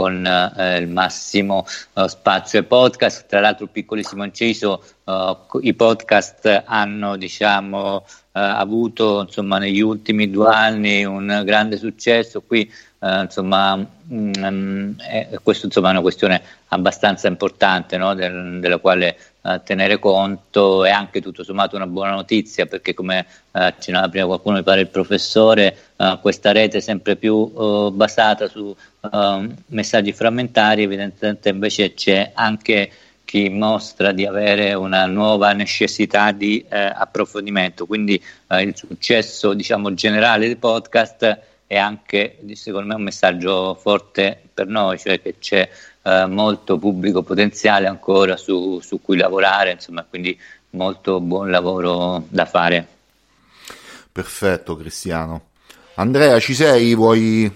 [0.01, 3.27] con eh, il massimo uh, spazio ai podcast.
[3.27, 8.03] Tra l'altro, piccolissimo inciso, uh, i podcast hanno diciamo, uh,
[8.33, 12.41] avuto insomma, negli ultimi due anni un grande successo.
[12.41, 12.73] Qui
[13.03, 18.13] Uh, insomma, mh, mm, è, questo insomma, è una questione abbastanza importante no?
[18.13, 23.21] Del, della quale uh, tenere conto e anche tutto sommato una buona notizia perché come
[23.21, 25.77] uh, accennava prima qualcuno mi pare il professore
[26.21, 28.75] questa rete sempre più basata su
[29.67, 32.91] messaggi frammentari evidentemente invece c'è anche
[33.25, 40.47] chi mostra di avere una nuova necessità di eh, approfondimento quindi il successo diciamo generale
[40.47, 45.71] dei podcast è anche secondo me un messaggio forte per noi, cioè che c'è
[46.03, 50.37] eh, molto pubblico potenziale ancora su, su, cui lavorare, insomma, quindi
[50.71, 52.85] molto buon lavoro da fare.
[54.11, 55.43] Perfetto Cristiano.
[55.95, 56.93] Andrea, ci sei?
[56.97, 57.49] Vuoi,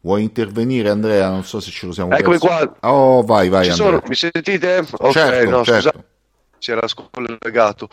[0.00, 1.28] Vuoi intervenire Andrea?
[1.28, 2.46] Non so se ce lo siamo Eccomi perso.
[2.46, 2.90] qua.
[2.90, 3.66] Oh, vai, vai.
[3.66, 4.86] Ci sono, mi sentite?
[4.90, 5.90] Ok, certo, no, certo.
[5.90, 6.11] scusate
[6.62, 7.88] si era scollegato.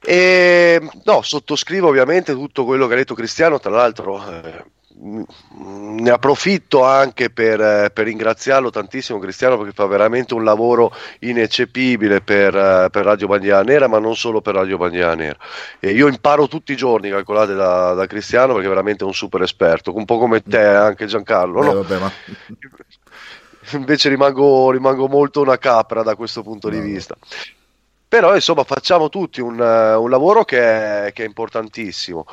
[0.00, 4.64] E, no, sottoscrivo ovviamente tutto quello che ha detto Cristiano, tra l'altro eh,
[4.96, 12.52] ne approfitto anche per, per, ringraziarlo tantissimo Cristiano perché fa veramente un lavoro ineccepibile per,
[12.90, 15.36] per, Radio Bandiera Nera ma non solo per Radio Bandiera Nera
[15.80, 19.42] e io imparo tutti i giorni calcolate da, da, Cristiano perché è veramente un super
[19.42, 21.72] esperto un po' come te anche Giancarlo no?
[21.82, 22.12] vabbè, ma...
[23.72, 26.74] invece rimango, rimango, molto una capra da questo punto no.
[26.76, 27.16] di vista
[28.14, 32.24] però insomma facciamo tutti un, uh, un lavoro che è, che è, importantissimo.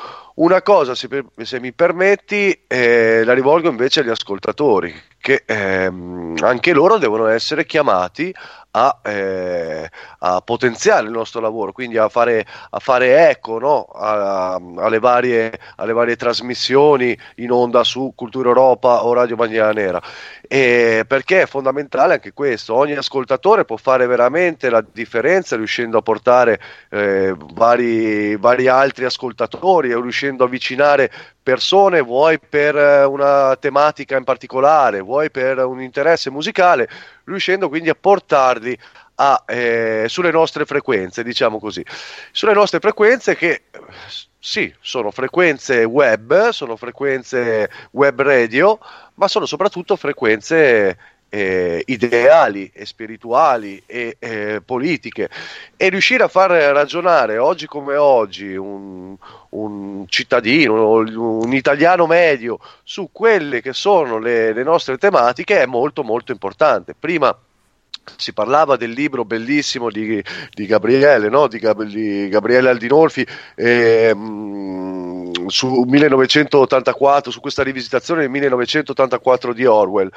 [0.42, 1.08] Una cosa, se,
[1.44, 7.64] se mi permetti, eh, la rivolgo invece agli ascoltatori, che ehm, anche loro devono essere
[7.64, 8.34] chiamati
[8.72, 9.90] a, eh,
[10.20, 13.82] a, potenziare il nostro lavoro, quindi a fare, a fare eco no?
[13.84, 20.02] a, alle, varie, alle, varie, trasmissioni in onda su Cultura Europa o Radio Bandiera Nera.
[20.42, 26.02] E perché è fondamentale anche questo, ogni ascoltatore può fare veramente la differenza riuscendo a
[26.02, 31.12] portare eh, vari, vari altri ascoltatori e riuscendo a avvicinare
[31.42, 36.90] persone, vuoi per eh, una tematica in particolare, vuoi per un interesse musicale,
[37.26, 38.78] riuscendo quindi a portarli
[39.16, 41.86] a, eh, sulle nostre frequenze, diciamo così,
[42.32, 43.64] sulle nostre frequenze che
[44.40, 48.80] sì, sono frequenze web, sono frequenze web radio,
[49.16, 50.98] ma sono soprattutto frequenze
[51.34, 55.30] eh, ideali e spirituali e eh, politiche
[55.78, 59.16] e riuscire a far ragionare oggi come oggi un,
[59.52, 66.04] un, cittadino, un italiano medio su quelle che sono le, le nostre tematiche è molto
[66.04, 66.94] molto importante.
[67.00, 67.34] Prima
[68.18, 70.22] si parlava del libro bellissimo di,
[70.52, 71.48] di Gabriele, no?
[71.48, 73.26] di, Gab- di, Gabriele Aldinolfi,
[73.56, 74.14] eh,
[75.48, 80.12] su 1984, su questa rivisitazione del 1984 di Orwell.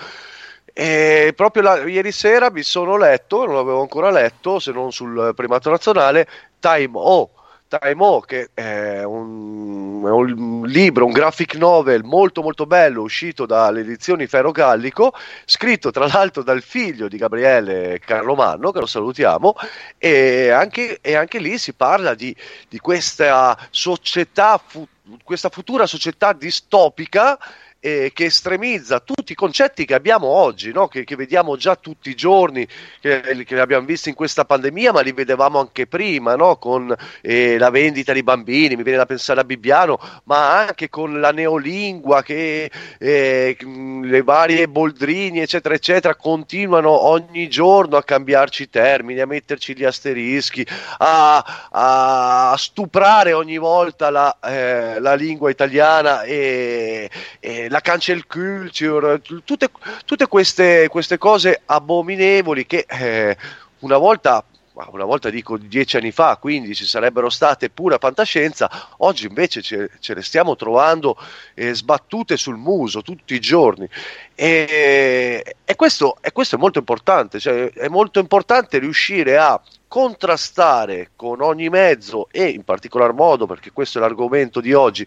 [0.76, 5.32] E proprio la, ieri sera mi sono letto, non l'avevo ancora letto se non sul
[5.32, 6.26] primato nazionale,
[6.58, 7.30] Time O.
[7.68, 13.46] Time O, che è un, è un, libro, un graphic novel molto molto bello uscito
[13.46, 15.14] dalle edizioni Ferro Gallico,
[15.44, 19.54] scritto tra l'altro dal figlio di Gabriele Carlo Manno, che lo salutiamo,
[19.96, 22.34] e anche, e anche lì si parla di,
[22.68, 24.84] di questa società, fu,
[25.22, 27.38] questa futura società distopica
[27.84, 30.88] eh, che estremizza tutti i concetti che abbiamo oggi, no?
[30.88, 32.66] che, che, vediamo già tutti i giorni,
[32.98, 36.56] che, che, abbiamo visto in questa pandemia, ma li vedevamo anche prima, no?
[36.56, 41.20] con eh, la vendita di bambini, mi viene da pensare a Bibbiano, ma anche con
[41.20, 43.56] la neolingua, che eh,
[44.02, 49.84] le varie boldrini, eccetera, eccetera, continuano ogni giorno a cambiarci i termini, a metterci gli
[49.84, 50.66] asterischi,
[50.96, 57.10] a, a stuprare ogni volta la, eh, la lingua italiana e,
[57.40, 59.68] e la cancel culture, tutte,
[60.04, 63.36] tutte queste, queste, cose abominevoli che eh,
[63.80, 64.44] una volta
[64.74, 68.68] una volta dico dieci anni fa, quindi ci sarebbero state pura fantascienza,
[68.98, 71.16] oggi invece ce, ce le stiamo trovando
[71.54, 73.88] eh, sbattute sul muso tutti i giorni.
[74.34, 81.10] E, e, questo, e questo, è molto importante, cioè, è molto importante riuscire a contrastare
[81.14, 85.06] con ogni mezzo e in particolar modo, perché questo è l'argomento di oggi,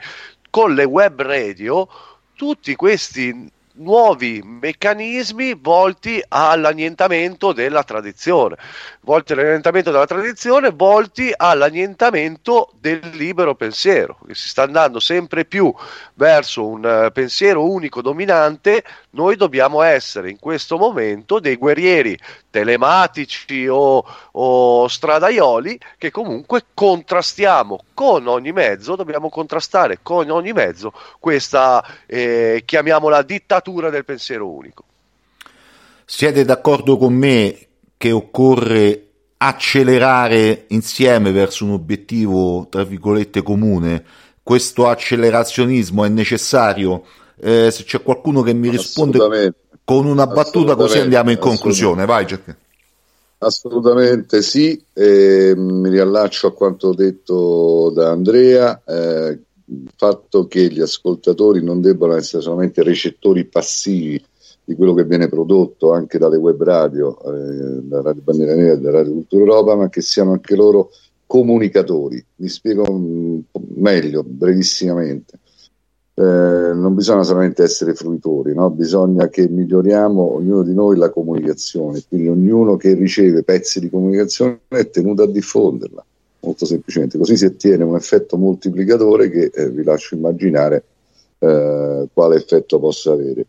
[0.49, 1.89] con le web radio
[2.38, 8.56] tutti questi nuovi meccanismi volti all'annientamento della tradizione,
[9.02, 15.74] volti all'annientamento della tradizione, volti all'annientamento del libero pensiero, che si sta andando sempre più
[16.14, 18.84] verso un uh, pensiero unico dominante,
[19.18, 22.18] noi dobbiamo essere in questo momento dei guerrieri
[22.51, 30.93] telematici o, o stradaioli che comunque contrastiamo con ogni mezzo, dobbiamo contrastare con ogni mezzo
[31.20, 34.84] questa, eh, chiamiamola dittatura del pensiero unico.
[36.05, 37.57] Siete d'accordo con me
[37.97, 39.01] che occorre
[39.38, 44.03] accelerare insieme verso un obiettivo, tra virgolette, comune?
[44.43, 47.03] Questo accelerazionismo è necessario?
[47.40, 52.06] Eh, se c'è qualcuno che mi risponde con una battuta così andiamo in conclusione.
[52.06, 52.56] Vai Jack.
[53.40, 60.82] Assolutamente sì, eh, mi riallaccio a quanto detto da Andrea, eh, il fatto che gli
[60.82, 64.22] ascoltatori non debbano essere solamente recettori passivi
[64.64, 68.80] di quello che viene prodotto anche dalle web radio, eh, da Radio Bandiera Nera e
[68.80, 70.90] da Radio Cultura Europa, ma che siano anche loro
[71.28, 72.24] comunicatori.
[72.38, 72.86] Mi spiego
[73.76, 75.37] meglio, brevissimamente
[76.20, 78.72] eh, non bisogna solamente essere fruitori, no?
[78.72, 84.61] bisogna che miglioriamo ognuno di noi la comunicazione, quindi ognuno che riceve pezzi di comunicazione
[84.70, 86.03] è tenuto a diffonderla,
[86.39, 90.84] molto semplicemente, così si ottiene un effetto moltiplicatore che eh, vi lascio immaginare
[91.38, 93.45] eh, quale effetto possa avere.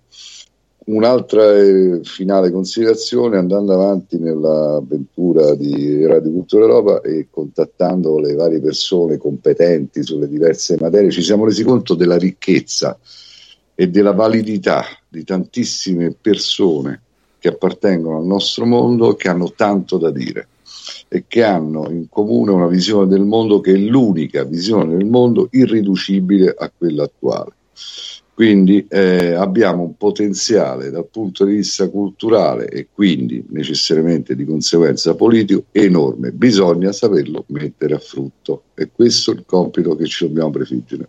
[0.88, 8.58] Un'altra eh, finale considerazione, andando avanti nell'avventura di Radio Cultura Europa e contattando le varie
[8.58, 12.98] persone competenti sulle diverse materie, ci siamo resi conto della ricchezza
[13.74, 17.02] e della validità di tantissime persone
[17.38, 20.48] che appartengono al nostro mondo, che hanno tanto da dire
[21.08, 25.48] e che hanno in comune una visione del mondo che è l'unica visione del mondo
[25.50, 27.52] irriducibile a quella attuale.
[28.38, 35.16] Quindi eh, abbiamo un potenziale dal punto di vista culturale e quindi necessariamente di conseguenza
[35.16, 36.30] politico enorme.
[36.30, 41.08] Bisogna saperlo mettere a frutto e questo è il compito che ci dobbiamo prefiggere.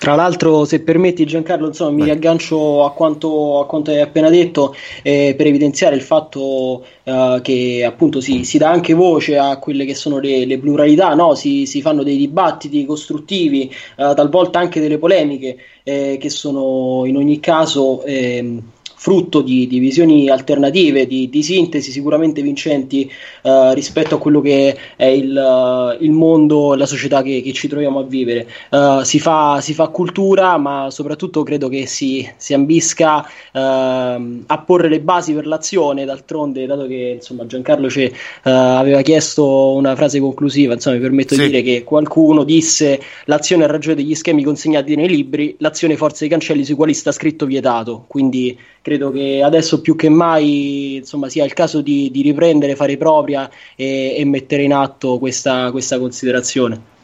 [0.00, 4.74] Tra l'altro, se permetti Giancarlo, insomma, mi riaggancio a quanto, a quanto, hai appena detto
[5.02, 9.84] eh, per evidenziare il fatto eh, che appunto si, si, dà anche voce a quelle
[9.84, 11.34] che sono le, le pluralità, no?
[11.34, 17.18] si, si, fanno dei dibattiti costruttivi, eh, talvolta anche delle polemiche eh, che sono in
[17.18, 18.62] ogni caso ehm,
[19.00, 23.10] frutto di, di visioni alternative, di, di, sintesi sicuramente vincenti
[23.44, 27.66] uh, rispetto a quello che è il, uh, il mondo, la società che, che, ci
[27.66, 28.46] troviamo a vivere.
[28.68, 34.58] Uh, si, fa, si, fa, cultura, ma soprattutto credo che si, si ambisca ehm, a
[34.58, 36.04] porre le basi per l'azione.
[36.04, 38.12] D'altronde, dato che insomma, Giancarlo ci
[38.42, 41.40] aveva chiesto una frase conclusiva, insomma, mi permetto sì.
[41.40, 46.18] di dire che qualcuno disse l'azione ha ragione degli schemi consegnati nei libri, l'azione forza
[46.20, 48.04] dei cancelli sui quali sta scritto vietato.
[48.06, 48.58] Quindi
[48.90, 53.48] credo che adesso più che mai insomma, sia il caso di, di riprendere, fare propria
[53.76, 56.98] e, e mettere in atto questa, questa considerazione.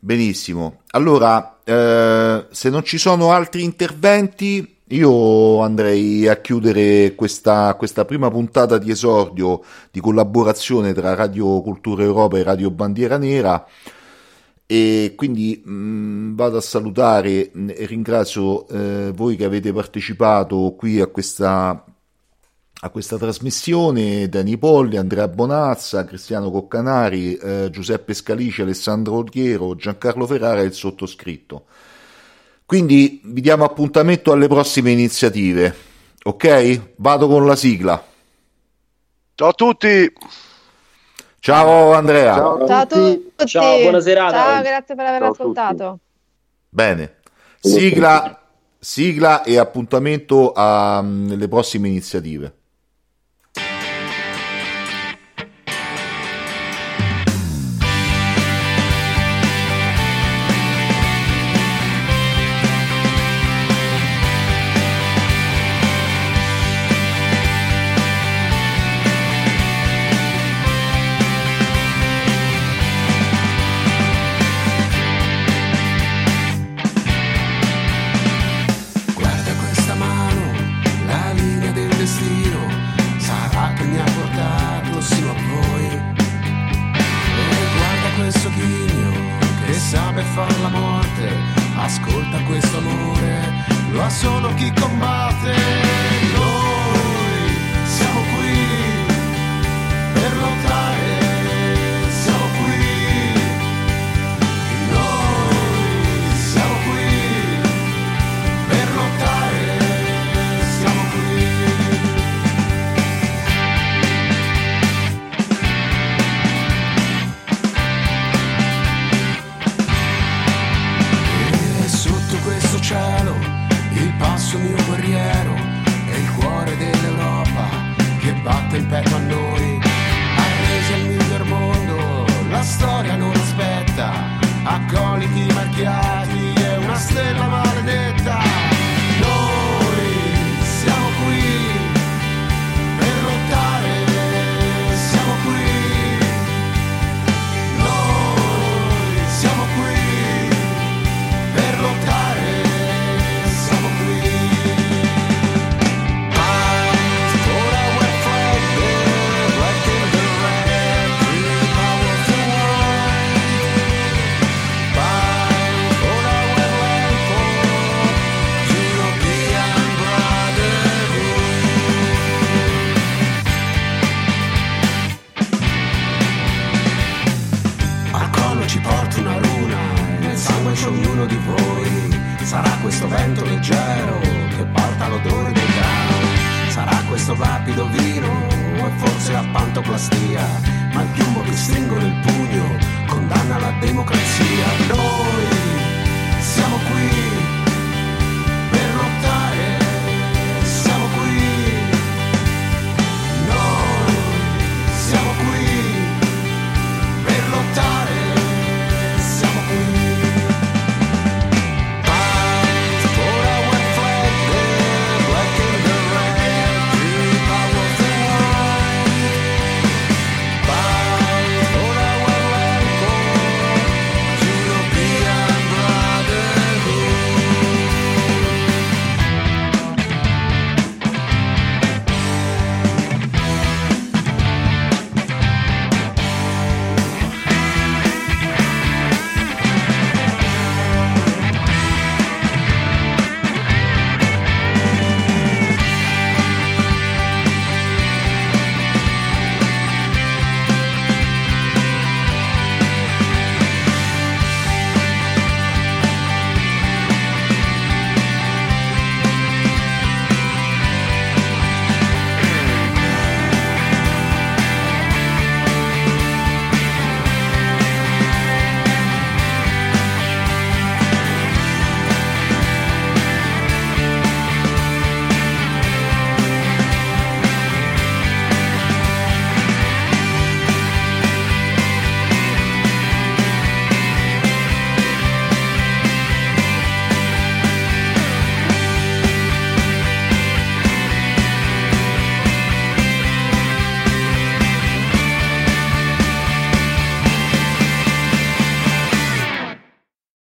[0.00, 8.04] Benissimo, allora eh, se non ci sono altri interventi io andrei a chiudere questa, questa,
[8.04, 9.60] prima puntata di esordio
[9.92, 13.64] di collaborazione tra Radio Cultura Europa e Radio Bandiera Nera
[14.70, 21.06] e quindi mh, vado a salutare e ringrazio eh, voi che avete partecipato qui a
[21.06, 21.86] questa,
[22.80, 30.26] a questa trasmissione, Dani Polli, Andrea Bonazza, Cristiano Coccanari, eh, Giuseppe Scalici, Alessandro Olghiero, Giancarlo
[30.26, 31.64] Ferrara e il sottoscritto.
[32.66, 35.74] Quindi vi diamo appuntamento alle prossime iniziative,
[36.24, 36.92] ok?
[36.96, 38.06] Vado con la sigla.
[39.34, 40.12] Ciao a tutti!
[41.40, 42.34] Ciao Andrea.
[42.34, 43.32] Ciao, Ciao a tutti.
[43.46, 44.36] Ciao, buona serata.
[44.36, 45.98] Ciao, grazie per aver Ciao ascoltato.
[46.68, 47.16] Bene.
[47.60, 48.40] Sigla,
[48.78, 52.57] sigla e appuntamento alle prossime iniziative.